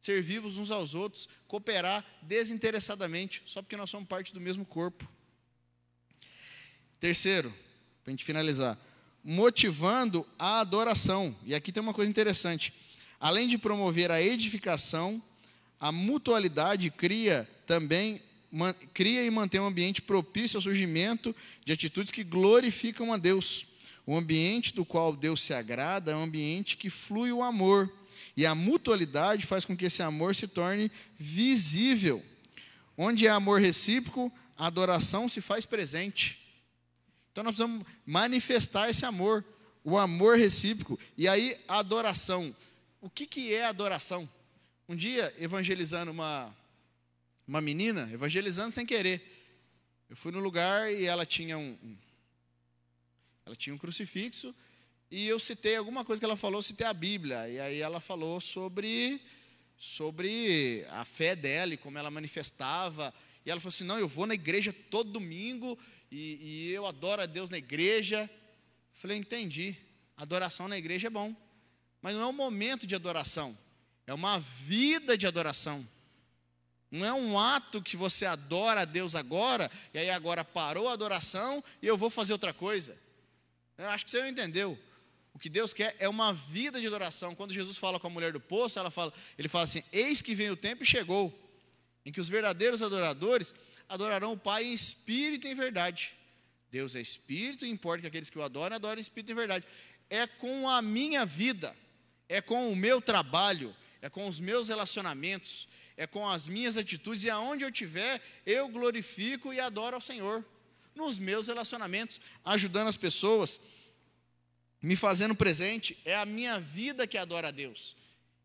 Servir 0.00 0.40
uns 0.40 0.70
aos 0.70 0.94
outros, 0.94 1.28
cooperar 1.46 2.04
desinteressadamente, 2.22 3.42
só 3.46 3.60
porque 3.62 3.76
nós 3.76 3.90
somos 3.90 4.08
parte 4.08 4.32
do 4.32 4.40
mesmo 4.40 4.64
corpo. 4.64 5.08
Terceiro, 7.00 7.50
para 8.02 8.10
a 8.10 8.12
gente 8.12 8.24
finalizar, 8.24 8.78
motivando 9.22 10.26
a 10.38 10.60
adoração. 10.60 11.36
E 11.44 11.54
aqui 11.54 11.70
tem 11.70 11.82
uma 11.82 11.94
coisa 11.94 12.10
interessante. 12.10 12.72
Além 13.20 13.46
de 13.46 13.58
promover 13.58 14.10
a 14.10 14.22
edificação, 14.22 15.22
a 15.78 15.92
mutualidade 15.92 16.90
cria 16.90 17.48
também 17.66 18.22
cria 18.94 19.22
e 19.24 19.30
mantém 19.30 19.60
um 19.60 19.66
ambiente 19.66 20.00
propício 20.00 20.56
ao 20.56 20.62
surgimento 20.62 21.36
de 21.64 21.72
atitudes 21.72 22.10
que 22.10 22.24
glorificam 22.24 23.12
a 23.12 23.18
Deus. 23.18 23.66
O 24.06 24.16
ambiente 24.16 24.74
do 24.74 24.84
qual 24.84 25.14
Deus 25.14 25.42
se 25.42 25.52
agrada 25.52 26.12
é 26.12 26.16
um 26.16 26.22
ambiente 26.22 26.76
que 26.76 26.88
flui 26.88 27.30
o 27.30 27.42
amor, 27.42 27.92
e 28.38 28.46
a 28.46 28.54
mutualidade 28.54 29.44
faz 29.44 29.64
com 29.64 29.76
que 29.76 29.86
esse 29.86 30.00
amor 30.00 30.32
se 30.32 30.46
torne 30.46 30.92
visível. 31.18 32.24
Onde 32.96 33.26
há 33.26 33.34
amor 33.34 33.60
recíproco, 33.60 34.32
a 34.56 34.68
adoração 34.68 35.28
se 35.28 35.40
faz 35.40 35.66
presente. 35.66 36.38
Então 37.32 37.42
nós 37.42 37.56
precisamos 37.56 37.84
manifestar 38.06 38.88
esse 38.88 39.04
amor, 39.04 39.44
o 39.82 39.98
amor 39.98 40.38
recíproco. 40.38 40.96
E 41.16 41.26
aí, 41.26 41.58
adoração. 41.66 42.54
O 43.00 43.10
que, 43.10 43.26
que 43.26 43.52
é 43.52 43.64
adoração? 43.64 44.30
Um 44.88 44.94
dia, 44.94 45.34
evangelizando 45.36 46.12
uma, 46.12 46.56
uma 47.44 47.60
menina, 47.60 48.08
evangelizando 48.12 48.70
sem 48.70 48.86
querer. 48.86 49.20
Eu 50.08 50.14
fui 50.14 50.30
no 50.30 50.38
lugar 50.38 50.92
e 50.92 51.06
ela 51.06 51.26
tinha 51.26 51.58
um, 51.58 51.76
um 51.82 51.96
ela 53.44 53.56
tinha 53.56 53.74
um 53.74 53.78
crucifixo 53.78 54.54
e 55.10 55.26
eu 55.26 55.38
citei 55.38 55.76
alguma 55.76 56.04
coisa 56.04 56.20
que 56.20 56.26
ela 56.26 56.36
falou, 56.36 56.60
citei 56.60 56.86
a 56.86 56.92
Bíblia. 56.92 57.48
E 57.48 57.58
aí 57.58 57.80
ela 57.80 58.00
falou 58.00 58.40
sobre, 58.40 59.20
sobre 59.76 60.84
a 60.90 61.04
fé 61.04 61.34
dela 61.34 61.72
e 61.72 61.78
como 61.78 61.96
ela 61.96 62.10
manifestava. 62.10 63.14
E 63.44 63.50
ela 63.50 63.60
falou 63.60 63.70
assim: 63.70 63.84
não, 63.84 63.98
eu 63.98 64.06
vou 64.06 64.26
na 64.26 64.34
igreja 64.34 64.72
todo 64.90 65.10
domingo 65.10 65.78
e, 66.10 66.68
e 66.68 66.72
eu 66.72 66.84
adoro 66.84 67.22
a 67.22 67.26
Deus 67.26 67.48
na 67.48 67.56
igreja. 67.56 68.22
Eu 68.22 69.00
falei: 69.00 69.16
entendi. 69.16 69.76
Adoração 70.14 70.68
na 70.68 70.76
igreja 70.76 71.06
é 71.06 71.10
bom. 71.10 71.34
Mas 72.02 72.14
não 72.14 72.22
é 72.22 72.26
um 72.26 72.32
momento 72.32 72.86
de 72.86 72.94
adoração, 72.94 73.56
é 74.06 74.14
uma 74.14 74.38
vida 74.38 75.16
de 75.16 75.26
adoração. 75.26 75.86
Não 76.90 77.04
é 77.04 77.12
um 77.12 77.38
ato 77.38 77.82
que 77.82 77.96
você 77.96 78.24
adora 78.24 78.82
a 78.82 78.84
Deus 78.84 79.14
agora, 79.14 79.70
e 79.92 79.98
aí 79.98 80.10
agora 80.10 80.42
parou 80.42 80.88
a 80.88 80.92
adoração 80.92 81.62
e 81.82 81.86
eu 81.86 81.98
vou 81.98 82.08
fazer 82.08 82.32
outra 82.32 82.52
coisa. 82.52 82.96
Eu 83.76 83.90
acho 83.90 84.04
que 84.04 84.10
você 84.10 84.20
não 84.20 84.28
entendeu. 84.28 84.78
O 85.38 85.40
que 85.40 85.48
Deus 85.48 85.72
quer 85.72 85.94
é 86.00 86.08
uma 86.08 86.32
vida 86.32 86.80
de 86.80 86.86
adoração. 86.88 87.32
Quando 87.32 87.52
Jesus 87.52 87.78
fala 87.78 88.00
com 88.00 88.08
a 88.08 88.10
mulher 88.10 88.32
do 88.32 88.40
poço, 88.40 88.76
ela 88.76 88.90
fala, 88.90 89.12
ele 89.38 89.46
fala 89.46 89.62
assim: 89.62 89.84
Eis 89.92 90.20
que 90.20 90.34
vem 90.34 90.50
o 90.50 90.56
tempo 90.56 90.82
e 90.82 90.86
chegou, 90.86 91.32
em 92.04 92.10
que 92.10 92.20
os 92.20 92.28
verdadeiros 92.28 92.82
adoradores 92.82 93.54
adorarão 93.88 94.32
o 94.32 94.36
Pai 94.36 94.64
em 94.64 94.72
espírito 94.72 95.46
e 95.46 95.52
em 95.52 95.54
verdade. 95.54 96.12
Deus 96.72 96.96
é 96.96 97.00
espírito, 97.00 97.64
e 97.64 97.70
importa 97.70 98.00
que 98.00 98.08
aqueles 98.08 98.28
que 98.28 98.36
o 98.36 98.42
adoram, 98.42 98.74
adorem 98.74 98.98
em 98.98 99.00
espírito 99.00 99.30
e 99.30 99.32
em 99.32 99.36
verdade. 99.36 99.64
É 100.10 100.26
com 100.26 100.68
a 100.68 100.82
minha 100.82 101.24
vida, 101.24 101.72
é 102.28 102.40
com 102.40 102.72
o 102.72 102.74
meu 102.74 103.00
trabalho, 103.00 103.72
é 104.02 104.10
com 104.10 104.26
os 104.26 104.40
meus 104.40 104.66
relacionamentos, 104.66 105.68
é 105.96 106.04
com 106.04 106.28
as 106.28 106.48
minhas 106.48 106.76
atitudes, 106.76 107.22
e 107.22 107.30
aonde 107.30 107.64
eu 107.64 107.68
estiver, 107.68 108.20
eu 108.44 108.66
glorifico 108.66 109.52
e 109.52 109.60
adoro 109.60 109.94
ao 109.94 110.02
Senhor 110.02 110.44
nos 110.96 111.16
meus 111.16 111.46
relacionamentos, 111.46 112.20
ajudando 112.44 112.88
as 112.88 112.96
pessoas, 112.96 113.60
me 114.80 114.96
fazendo 114.96 115.34
presente, 115.34 115.98
é 116.04 116.16
a 116.16 116.26
minha 116.26 116.58
vida 116.58 117.06
que 117.06 117.18
adora 117.18 117.48
a 117.48 117.52
Deus. 117.52 117.96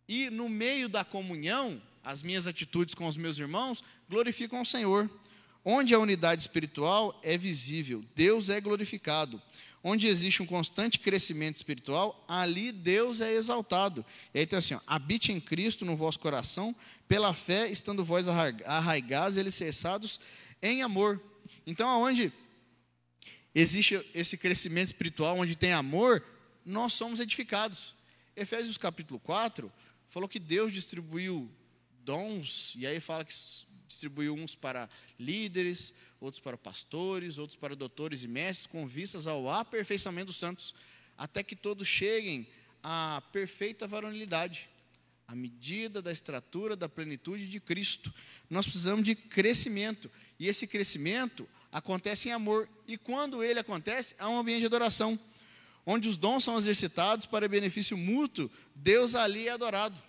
E 0.08 0.30
no 0.30 0.50
meio 0.50 0.90
da 0.90 1.04
comunhão, 1.04 1.82
as 2.04 2.24
minhas 2.24 2.48
atitudes 2.48 2.94
com 2.96 3.08
os 3.08 3.16
meus 3.16 3.38
irmãos 3.38 3.84
glorificam 4.10 4.60
ao 4.60 4.66
Senhor. 4.66 5.10
Onde 5.66 5.94
a 5.94 6.00
unidade 6.00 6.42
espiritual 6.42 7.18
é 7.24 7.38
visível, 7.38 8.04
Deus 8.14 8.50
é 8.50 8.60
glorificado. 8.60 9.42
Onde 9.82 10.08
existe 10.08 10.44
um 10.44 10.46
constante 10.46 11.00
crescimento 11.00 11.56
espiritual, 11.56 12.24
ali 12.28 12.72
Deus 12.72 13.22
é 13.22 13.32
exaltado. 13.34 14.06
E 14.34 14.40
aí 14.40 14.46
tem 14.46 14.60
assim: 14.60 14.74
ó, 14.74 14.80
habite 14.86 15.32
em 15.32 15.40
Cristo 15.40 15.86
no 15.86 15.96
vosso 15.96 16.20
coração, 16.20 16.76
pela 17.08 17.34
fé, 17.34 17.70
estando 17.70 18.04
vós 18.04 18.28
arraigados 18.28 19.38
e 19.38 19.40
alicerçados 19.40 20.20
em 20.62 20.82
amor. 20.82 21.22
Então, 21.66 21.90
aonde 21.90 22.32
existe 23.54 24.04
esse 24.14 24.38
crescimento 24.38 24.88
espiritual 24.88 25.38
onde 25.38 25.56
tem 25.56 25.74
amor, 25.74 26.24
nós 26.66 26.94
somos 26.94 27.20
edificados. 27.20 27.94
Efésios 28.36 28.78
capítulo 28.78 29.20
4 29.20 29.72
falou 30.10 30.28
que 30.28 30.40
Deus 30.40 30.74
distribuiu 30.74 31.52
dons, 32.04 32.74
e 32.78 32.86
aí 32.86 33.00
fala 33.00 33.24
que 33.24 33.34
distribuiu 33.88 34.34
uns 34.34 34.56
para 34.56 34.90
líderes, 35.20 35.94
outros 36.20 36.40
para 36.40 36.58
pastores, 36.58 37.38
outros 37.38 37.56
para 37.56 37.76
doutores 37.76 38.24
e 38.24 38.28
mestres, 38.28 38.66
com 38.66 38.88
vistas 38.88 39.28
ao 39.28 39.50
aperfeiçoamento 39.50 40.28
dos 40.28 40.38
santos, 40.38 40.74
até 41.18 41.44
que 41.44 41.56
todos 41.56 41.88
cheguem 41.88 42.48
à 42.82 43.22
perfeita 43.32 43.88
varonilidade, 43.88 44.70
à 45.28 45.36
medida 45.36 46.02
da 46.02 46.12
estrutura 46.12 46.76
da 46.76 46.90
plenitude 46.90 47.48
de 47.48 47.60
Cristo. 47.60 48.14
Nós 48.50 48.66
precisamos 48.66 49.04
de 49.04 49.16
crescimento, 49.16 50.10
e 50.40 50.48
esse 50.48 50.68
crescimento 50.68 51.48
acontece 51.74 52.30
em 52.30 52.32
amor. 52.32 52.70
E 52.88 52.98
quando 52.98 53.44
ele 53.44 53.60
acontece, 53.60 54.16
há 54.20 54.30
um 54.30 54.38
ambiente 54.38 54.62
de 54.62 54.68
adoração, 54.68 55.20
onde 55.86 56.08
os 56.08 56.16
dons 56.16 56.44
são 56.44 56.56
exercitados 56.56 57.26
para 57.26 57.50
benefício 57.50 57.98
mútuo, 57.98 58.50
Deus 58.76 59.16
ali 59.16 59.48
é 59.48 59.52
adorado. 59.52 60.00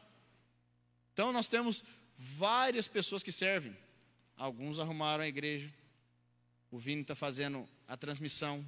Então 1.13 1.33
nós 1.33 1.49
temos 1.49 1.83
várias 2.17 2.87
pessoas 2.87 3.23
que 3.23 3.33
servem. 3.33 3.77
Alguns 4.37 4.79
arrumaram 4.79 5.25
a 5.25 5.29
igreja, 5.29 5.73
o 6.71 6.79
Vini 6.79 7.03
está 7.03 7.15
fazendo 7.15 7.69
a 7.87 7.97
transmissão, 7.97 8.65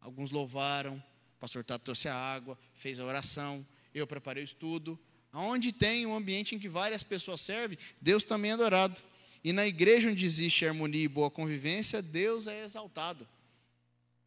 alguns 0.00 0.30
louvaram, 0.30 0.96
o 0.96 1.40
pastor 1.40 1.64
Tato 1.64 1.84
trouxe 1.84 2.08
a 2.08 2.14
água, 2.14 2.58
fez 2.74 2.98
a 2.98 3.04
oração, 3.04 3.66
eu 3.94 4.06
preparei 4.06 4.42
o 4.42 4.44
estudo. 4.44 4.98
Onde 5.32 5.72
tem 5.72 6.04
um 6.04 6.14
ambiente 6.14 6.54
em 6.54 6.58
que 6.58 6.68
várias 6.68 7.02
pessoas 7.02 7.40
servem, 7.40 7.78
Deus 8.00 8.22
também 8.22 8.50
é 8.50 8.54
adorado. 8.54 9.00
E 9.44 9.52
na 9.52 9.66
igreja 9.66 10.10
onde 10.10 10.24
existe 10.24 10.64
harmonia 10.64 11.04
e 11.04 11.08
boa 11.08 11.30
convivência, 11.30 12.00
Deus 12.00 12.46
é 12.46 12.64
exaltado. 12.64 13.26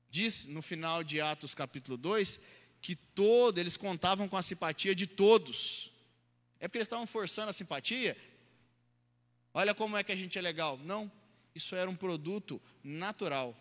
Diz 0.09 0.45
no 0.45 0.61
final 0.61 1.03
de 1.03 1.21
Atos 1.21 1.53
capítulo 1.53 1.97
2 1.97 2.39
que 2.81 2.95
todo, 2.95 3.57
eles 3.57 3.77
contavam 3.77 4.27
com 4.27 4.37
a 4.37 4.43
simpatia 4.43 4.93
de 4.93 5.07
todos. 5.07 5.91
É 6.59 6.67
porque 6.67 6.77
eles 6.77 6.85
estavam 6.85 7.07
forçando 7.07 7.49
a 7.49 7.53
simpatia? 7.53 8.15
Olha 9.53 9.73
como 9.73 9.97
é 9.97 10.03
que 10.03 10.11
a 10.11 10.15
gente 10.15 10.37
é 10.37 10.41
legal. 10.41 10.77
Não, 10.83 11.11
isso 11.55 11.75
era 11.75 11.89
um 11.89 11.95
produto 11.95 12.61
natural. 12.83 13.57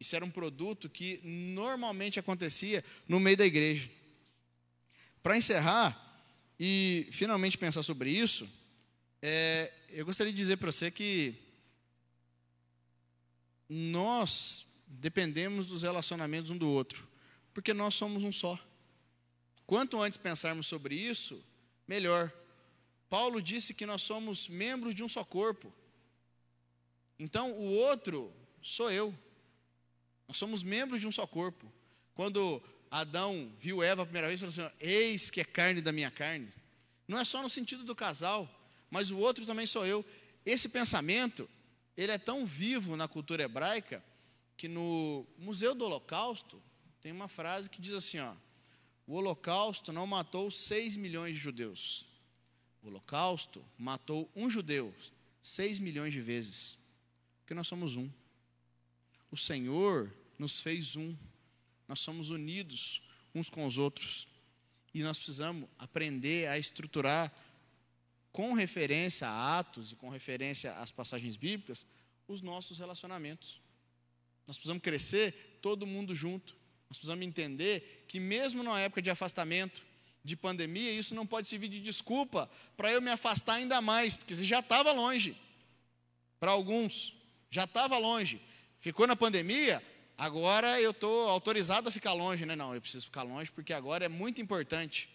Isso 0.00 0.16
era 0.16 0.24
um 0.24 0.30
produto 0.30 0.88
que 0.88 1.20
normalmente 1.22 2.18
acontecia 2.18 2.82
no 3.08 3.20
meio 3.20 3.36
da 3.36 3.46
igreja. 3.46 3.88
Para 5.22 5.36
encerrar 5.36 6.24
e 6.58 7.08
finalmente 7.12 7.58
pensar 7.58 7.82
sobre 7.82 8.10
isso, 8.10 8.48
é, 9.22 9.72
eu 9.90 10.04
gostaria 10.04 10.32
de 10.32 10.36
dizer 10.36 10.56
para 10.56 10.70
você 10.70 10.90
que 10.90 11.34
nós 13.68 14.66
dependemos 14.86 15.66
dos 15.66 15.82
relacionamentos 15.82 16.50
um 16.50 16.58
do 16.58 16.70
outro, 16.70 17.08
porque 17.52 17.74
nós 17.74 17.94
somos 17.94 18.22
um 18.22 18.32
só. 18.32 18.58
Quanto 19.66 20.00
antes 20.00 20.16
pensarmos 20.16 20.66
sobre 20.66 20.94
isso, 20.94 21.42
melhor. 21.88 22.32
Paulo 23.08 23.42
disse 23.42 23.74
que 23.74 23.86
nós 23.86 24.02
somos 24.02 24.48
membros 24.48 24.94
de 24.94 25.02
um 25.02 25.08
só 25.08 25.24
corpo. 25.24 25.72
Então, 27.18 27.52
o 27.52 27.72
outro 27.72 28.32
sou 28.62 28.90
eu. 28.90 29.16
Nós 30.28 30.36
somos 30.36 30.62
membros 30.62 31.00
de 31.00 31.06
um 31.06 31.12
só 31.12 31.26
corpo. 31.26 31.72
Quando 32.14 32.62
Adão 32.90 33.52
viu 33.58 33.82
Eva 33.82 34.02
a 34.02 34.06
primeira 34.06 34.28
vez, 34.28 34.40
falou 34.40 34.52
assim: 34.52 34.74
Eis 34.80 35.30
que 35.30 35.40
é 35.40 35.44
carne 35.44 35.80
da 35.80 35.92
minha 35.92 36.10
carne. 36.10 36.52
Não 37.06 37.18
é 37.18 37.24
só 37.24 37.42
no 37.42 37.48
sentido 37.48 37.84
do 37.84 37.94
casal, 37.94 38.48
mas 38.90 39.10
o 39.10 39.18
outro 39.18 39.44
também 39.46 39.66
sou 39.66 39.86
eu. 39.86 40.04
Esse 40.44 40.68
pensamento, 40.68 41.48
ele 41.96 42.12
é 42.12 42.18
tão 42.18 42.46
vivo 42.46 42.96
na 42.96 43.08
cultura 43.08 43.42
hebraica 43.42 44.04
que 44.56 44.68
no 44.68 45.26
Museu 45.38 45.74
do 45.74 45.84
Holocausto 45.84 46.62
tem 47.00 47.12
uma 47.12 47.28
frase 47.28 47.68
que 47.68 47.80
diz 47.80 47.92
assim, 47.92 48.18
ó: 48.18 48.34
O 49.06 49.14
Holocausto 49.14 49.92
não 49.92 50.06
matou 50.06 50.50
6 50.50 50.96
milhões 50.96 51.36
de 51.36 51.42
judeus. 51.42 52.06
O 52.82 52.88
Holocausto 52.88 53.64
matou 53.76 54.30
um 54.34 54.48
judeu 54.48 54.94
6 55.46 55.78
milhões 55.78 56.12
de 56.12 56.20
vezes. 56.20 56.76
Porque 57.40 57.54
nós 57.54 57.68
somos 57.68 57.94
um. 57.94 58.10
O 59.30 59.36
Senhor 59.36 60.12
nos 60.38 60.60
fez 60.60 60.96
um. 60.96 61.16
Nós 61.86 62.00
somos 62.00 62.30
unidos 62.30 63.00
uns 63.32 63.48
com 63.48 63.64
os 63.64 63.78
outros. 63.78 64.26
E 64.92 65.02
nós 65.02 65.18
precisamos 65.18 65.68
aprender 65.78 66.48
a 66.48 66.58
estruturar, 66.58 67.32
com 68.36 68.52
referência 68.52 69.26
a 69.26 69.58
Atos 69.58 69.92
e 69.92 69.96
com 69.96 70.10
referência 70.10 70.70
às 70.74 70.90
passagens 70.90 71.36
bíblicas, 71.36 71.86
os 72.28 72.42
nossos 72.42 72.76
relacionamentos. 72.76 73.58
Nós 74.46 74.58
precisamos 74.58 74.82
crescer 74.82 75.58
todo 75.62 75.86
mundo 75.86 76.14
junto. 76.14 76.54
Nós 76.90 76.98
precisamos 76.98 77.24
entender 77.24 78.04
que, 78.06 78.20
mesmo 78.20 78.62
na 78.62 78.78
época 78.78 79.00
de 79.00 79.08
afastamento, 79.08 79.82
de 80.22 80.36
pandemia, 80.36 80.92
isso 80.92 81.14
não 81.14 81.26
pode 81.26 81.48
servir 81.48 81.68
de 81.68 81.80
desculpa 81.80 82.50
para 82.76 82.92
eu 82.92 83.00
me 83.00 83.10
afastar 83.10 83.54
ainda 83.54 83.80
mais, 83.80 84.16
porque 84.16 84.34
você 84.34 84.44
já 84.44 84.60
estava 84.60 84.92
longe. 84.92 85.34
Para 86.38 86.50
alguns, 86.50 87.14
já 87.48 87.64
estava 87.64 87.96
longe. 87.96 88.38
Ficou 88.80 89.06
na 89.06 89.16
pandemia, 89.16 89.82
agora 90.18 90.78
eu 90.78 90.90
estou 90.90 91.26
autorizado 91.26 91.88
a 91.88 91.92
ficar 91.92 92.12
longe, 92.12 92.44
né? 92.44 92.54
Não, 92.54 92.74
eu 92.74 92.82
preciso 92.82 93.06
ficar 93.06 93.22
longe 93.22 93.50
porque 93.50 93.72
agora 93.72 94.04
é 94.04 94.08
muito 94.08 94.42
importante. 94.42 95.08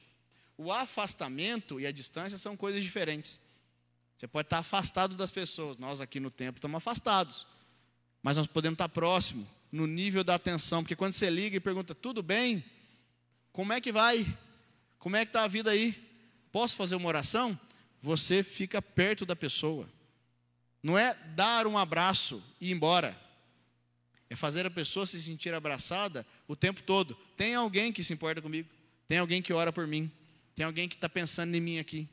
O 0.63 0.71
afastamento 0.71 1.79
e 1.79 1.87
a 1.87 1.91
distância 1.91 2.37
são 2.37 2.55
coisas 2.55 2.83
diferentes. 2.83 3.41
Você 4.15 4.27
pode 4.27 4.45
estar 4.45 4.59
afastado 4.59 5.15
das 5.15 5.31
pessoas. 5.31 5.75
Nós 5.77 5.99
aqui 5.99 6.19
no 6.19 6.29
templo 6.29 6.59
estamos 6.59 6.77
afastados. 6.77 7.47
Mas 8.21 8.37
nós 8.37 8.45
podemos 8.45 8.75
estar 8.75 8.87
próximo, 8.87 9.47
no 9.71 9.87
nível 9.87 10.23
da 10.23 10.35
atenção. 10.35 10.83
Porque 10.83 10.95
quando 10.95 11.13
você 11.13 11.31
liga 11.31 11.57
e 11.57 11.59
pergunta, 11.59 11.95
tudo 11.95 12.21
bem? 12.21 12.63
Como 13.51 13.73
é 13.73 13.81
que 13.81 13.91
vai? 13.91 14.23
Como 14.99 15.15
é 15.15 15.25
que 15.25 15.29
está 15.29 15.45
a 15.45 15.47
vida 15.47 15.71
aí? 15.71 15.99
Posso 16.51 16.77
fazer 16.77 16.93
uma 16.93 17.07
oração? 17.07 17.59
Você 17.99 18.43
fica 18.43 18.79
perto 18.83 19.25
da 19.25 19.35
pessoa. 19.35 19.89
Não 20.83 20.95
é 20.95 21.15
dar 21.35 21.65
um 21.65 21.75
abraço 21.75 22.39
e 22.59 22.69
ir 22.69 22.71
embora. 22.71 23.19
É 24.29 24.35
fazer 24.35 24.67
a 24.67 24.69
pessoa 24.69 25.07
se 25.07 25.19
sentir 25.19 25.55
abraçada 25.55 26.23
o 26.47 26.55
tempo 26.55 26.83
todo. 26.83 27.17
Tem 27.35 27.55
alguém 27.55 27.91
que 27.91 28.03
se 28.03 28.13
importa 28.13 28.43
comigo. 28.43 28.69
Tem 29.07 29.17
alguém 29.17 29.41
que 29.41 29.51
ora 29.51 29.73
por 29.73 29.87
mim. 29.87 30.11
Tem 30.61 30.65
alguém 30.67 30.87
que 30.87 30.93
está 30.93 31.09
pensando 31.09 31.55
em 31.55 31.59
mim 31.59 31.79
aqui. 31.79 32.07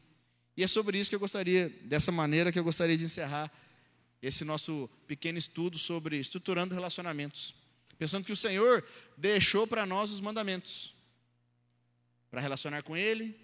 E 0.57 0.65
é 0.65 0.67
sobre 0.67 0.99
isso 0.99 1.11
que 1.11 1.15
eu 1.15 1.21
gostaria, 1.21 1.69
dessa 1.83 2.11
maneira 2.11 2.51
que 2.51 2.59
eu 2.59 2.65
gostaria 2.65 2.97
de 2.97 3.05
encerrar 3.05 3.53
esse 4.23 4.43
nosso 4.43 4.89
pequeno 5.07 5.37
estudo 5.37 5.79
sobre 5.79 6.19
estruturando 6.19 6.75
relacionamentos. 6.75 7.55
Pensando 7.99 8.25
que 8.25 8.33
o 8.33 8.37
Senhor 8.37 8.83
deixou 9.19 9.67
para 9.67 9.85
nós 9.85 10.11
os 10.11 10.23
mandamentos 10.23 10.95
para 12.31 12.41
relacionar 12.41 12.83
com 12.83 12.97
Ele 12.97 13.39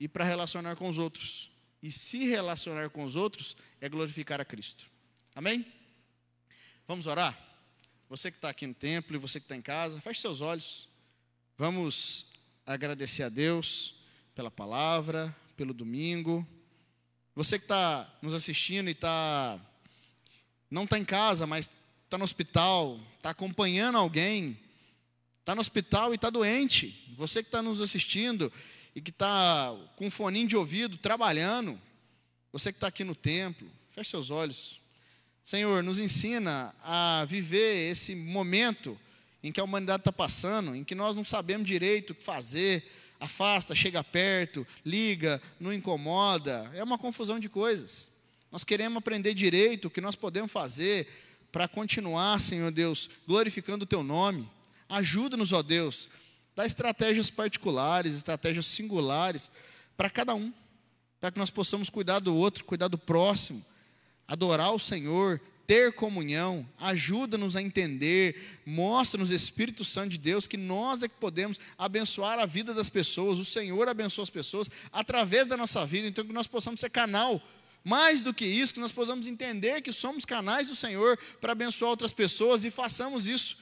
e 0.00 0.08
para 0.08 0.24
relacionar 0.24 0.74
com 0.74 0.88
os 0.88 0.98
outros. 0.98 1.48
E 1.80 1.92
se 1.92 2.24
relacionar 2.24 2.90
com 2.90 3.04
os 3.04 3.14
outros 3.14 3.56
é 3.80 3.88
glorificar 3.88 4.40
a 4.40 4.44
Cristo. 4.44 4.84
Amém? 5.32 5.64
Vamos 6.88 7.06
orar? 7.06 7.38
Você 8.08 8.32
que 8.32 8.38
está 8.38 8.48
aqui 8.48 8.66
no 8.66 8.74
templo 8.74 9.14
e 9.14 9.18
você 9.20 9.38
que 9.38 9.44
está 9.44 9.54
em 9.54 9.62
casa, 9.62 10.00
feche 10.00 10.20
seus 10.20 10.40
olhos. 10.40 10.88
Vamos 11.56 12.26
agradecer 12.66 13.22
a 13.22 13.28
Deus 13.28 13.99
pela 14.34 14.50
palavra, 14.50 15.34
pelo 15.56 15.72
domingo. 15.72 16.46
Você 17.34 17.58
que 17.58 17.64
está 17.64 18.12
nos 18.22 18.34
assistindo 18.34 18.88
e 18.88 18.92
está 18.92 19.58
não 20.70 20.84
está 20.84 20.98
em 20.98 21.04
casa, 21.04 21.46
mas 21.46 21.70
está 22.04 22.16
no 22.16 22.24
hospital, 22.24 23.00
está 23.16 23.30
acompanhando 23.30 23.98
alguém, 23.98 24.56
está 25.40 25.54
no 25.54 25.60
hospital 25.60 26.12
e 26.12 26.14
está 26.14 26.30
doente. 26.30 27.14
Você 27.16 27.42
que 27.42 27.48
está 27.48 27.60
nos 27.60 27.80
assistindo 27.80 28.52
e 28.94 29.00
que 29.00 29.10
está 29.10 29.76
com 29.96 30.06
um 30.06 30.10
foninho 30.10 30.48
de 30.48 30.56
ouvido, 30.56 30.96
trabalhando. 30.96 31.80
Você 32.52 32.72
que 32.72 32.76
está 32.76 32.86
aqui 32.86 33.04
no 33.04 33.14
templo, 33.14 33.70
feche 33.90 34.10
seus 34.10 34.30
olhos. 34.30 34.80
Senhor, 35.42 35.82
nos 35.82 35.98
ensina 35.98 36.74
a 36.82 37.24
viver 37.28 37.90
esse 37.90 38.14
momento 38.14 38.98
em 39.42 39.50
que 39.50 39.60
a 39.60 39.64
humanidade 39.64 40.02
está 40.02 40.12
passando, 40.12 40.74
em 40.74 40.84
que 40.84 40.94
nós 40.94 41.16
não 41.16 41.24
sabemos 41.24 41.66
direito 41.66 42.10
o 42.10 42.14
que 42.14 42.22
fazer, 42.22 42.84
afasta, 43.20 43.74
chega 43.74 44.02
perto, 44.02 44.66
liga, 44.84 45.40
não 45.60 45.72
incomoda. 45.72 46.70
É 46.74 46.82
uma 46.82 46.98
confusão 46.98 47.38
de 47.38 47.48
coisas. 47.48 48.08
Nós 48.50 48.64
queremos 48.64 48.96
aprender 48.96 49.34
direito 49.34 49.86
o 49.86 49.90
que 49.90 50.00
nós 50.00 50.16
podemos 50.16 50.50
fazer 50.50 51.06
para 51.52 51.68
continuar, 51.68 52.40
Senhor 52.40 52.72
Deus, 52.72 53.10
glorificando 53.28 53.84
o 53.84 53.86
Teu 53.86 54.02
nome. 54.02 54.48
Ajuda-nos, 54.88 55.52
ó 55.52 55.62
Deus, 55.62 56.08
dá 56.56 56.64
estratégias 56.64 57.30
particulares, 57.30 58.16
estratégias 58.16 58.66
singulares 58.66 59.50
para 59.96 60.10
cada 60.10 60.34
um, 60.34 60.52
para 61.20 61.30
que 61.30 61.38
nós 61.38 61.50
possamos 61.50 61.90
cuidar 61.90 62.18
do 62.20 62.34
outro, 62.34 62.64
cuidar 62.64 62.88
do 62.88 62.98
próximo, 62.98 63.64
adorar 64.26 64.72
o 64.72 64.78
Senhor, 64.78 65.40
ter 65.70 65.92
comunhão, 65.92 66.68
ajuda-nos 66.76 67.54
a 67.54 67.62
entender, 67.62 68.60
mostra-nos, 68.66 69.30
Espírito 69.30 69.84
Santo 69.84 70.08
de 70.08 70.18
Deus, 70.18 70.48
que 70.48 70.56
nós 70.56 71.04
é 71.04 71.08
que 71.08 71.14
podemos 71.14 71.60
abençoar 71.78 72.40
a 72.40 72.44
vida 72.44 72.74
das 72.74 72.90
pessoas, 72.90 73.38
o 73.38 73.44
Senhor 73.44 73.88
abençoa 73.88 74.24
as 74.24 74.30
pessoas 74.30 74.68
através 74.90 75.46
da 75.46 75.56
nossa 75.56 75.86
vida, 75.86 76.08
então 76.08 76.24
que 76.24 76.32
nós 76.32 76.48
possamos 76.48 76.80
ser 76.80 76.90
canal. 76.90 77.40
Mais 77.84 78.20
do 78.20 78.34
que 78.34 78.44
isso, 78.44 78.74
que 78.74 78.80
nós 78.80 78.90
possamos 78.90 79.28
entender 79.28 79.80
que 79.80 79.92
somos 79.92 80.24
canais 80.24 80.66
do 80.66 80.74
Senhor 80.74 81.16
para 81.40 81.52
abençoar 81.52 81.92
outras 81.92 82.12
pessoas 82.12 82.64
e 82.64 82.70
façamos 82.72 83.28
isso 83.28 83.56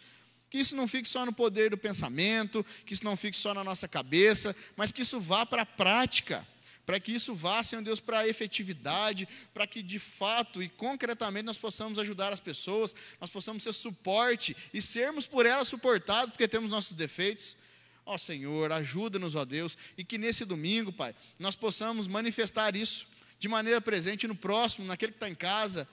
que 0.49 0.57
isso 0.57 0.75
não 0.75 0.89
fique 0.89 1.07
só 1.07 1.27
no 1.27 1.33
poder 1.35 1.69
do 1.69 1.77
pensamento, 1.77 2.65
que 2.87 2.95
isso 2.95 3.05
não 3.05 3.19
fique 3.19 3.37
só 3.37 3.53
na 3.53 3.63
nossa 3.63 3.87
cabeça, 3.87 4.57
mas 4.75 4.91
que 4.91 5.03
isso 5.03 5.21
vá 5.21 5.45
para 5.45 5.61
a 5.61 5.67
prática, 5.67 6.49
para 6.89 6.99
que 6.99 7.13
isso 7.13 7.35
vá, 7.35 7.63
Senhor 7.63 7.83
Deus, 7.83 8.01
para 8.01 8.21
a 8.21 8.27
efetividade, 8.27 9.29
para 9.53 9.67
que 9.67 9.83
de 9.83 9.99
fato 9.99 10.63
e 10.63 10.71
concretamente 10.71 11.45
nós 11.45 11.59
possamos 11.59 11.99
ajudar 11.99 12.33
as 12.33 12.41
pessoas, 12.41 12.97
nós 13.21 13.29
possamos 13.29 13.63
ser 13.63 13.75
suporte 13.75 14.57
e 14.73 14.81
sermos 14.81 15.27
por 15.27 15.45
elas 15.45 15.69
suportados, 15.69 16.33
porque 16.33 16.49
temos 16.49 16.71
nossos 16.71 16.95
defeitos. 16.95 17.59
Ó 18.07 18.17
Senhor, 18.17 18.73
ajuda-nos, 18.73 19.35
ó 19.35 19.45
Deus, 19.45 19.77
e 19.99 20.03
que 20.03 20.17
nesse 20.17 20.47
domingo, 20.47 20.91
Pai, 20.91 21.15
nós 21.39 21.55
possamos 21.55 22.07
manifestar 22.07 22.75
isso 22.75 23.07
de 23.39 23.49
maneira 23.49 23.83
presente 23.83 24.27
no 24.27 24.35
próximo, 24.35 24.87
naquele 24.87 25.13
que 25.13 25.17
está 25.17 25.29
em 25.29 25.35
casa, 25.35 25.87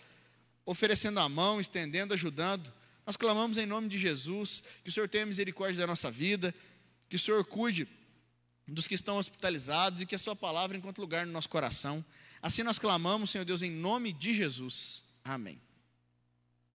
oferecendo 0.66 1.20
a 1.20 1.28
mão, 1.28 1.60
estendendo, 1.60 2.14
ajudando 2.14 2.72
nós 3.06 3.18
clamamos 3.18 3.58
em 3.58 3.66
nome 3.66 3.88
de 3.88 3.98
Jesus, 3.98 4.64
que 4.82 4.90
o 4.90 4.92
Senhor 4.92 5.08
tenha 5.08 5.26
misericórdia 5.26 5.82
da 5.82 5.88
nossa 5.88 6.10
vida, 6.10 6.56
que 7.08 7.16
o 7.16 7.20
Senhor 7.20 7.44
cuide 7.46 7.86
dos 8.68 8.88
que 8.88 8.96
estão 8.96 9.18
hospitalizados 9.18 10.02
e 10.02 10.06
que 10.06 10.16
a 10.16 10.20
Sua 10.20 10.36
palavra 10.36 10.78
encontre 10.78 11.02
lugar 11.02 11.26
no 11.26 11.32
nosso 11.32 11.50
coração. 11.50 12.04
Assim 12.42 12.64
nós 12.64 12.80
clamamos, 12.80 13.30
Senhor 13.30 13.46
Deus, 13.46 13.62
em 13.62 13.72
nome 13.72 14.14
de 14.14 14.34
Jesus. 14.34 15.04
Amém. 15.24 15.58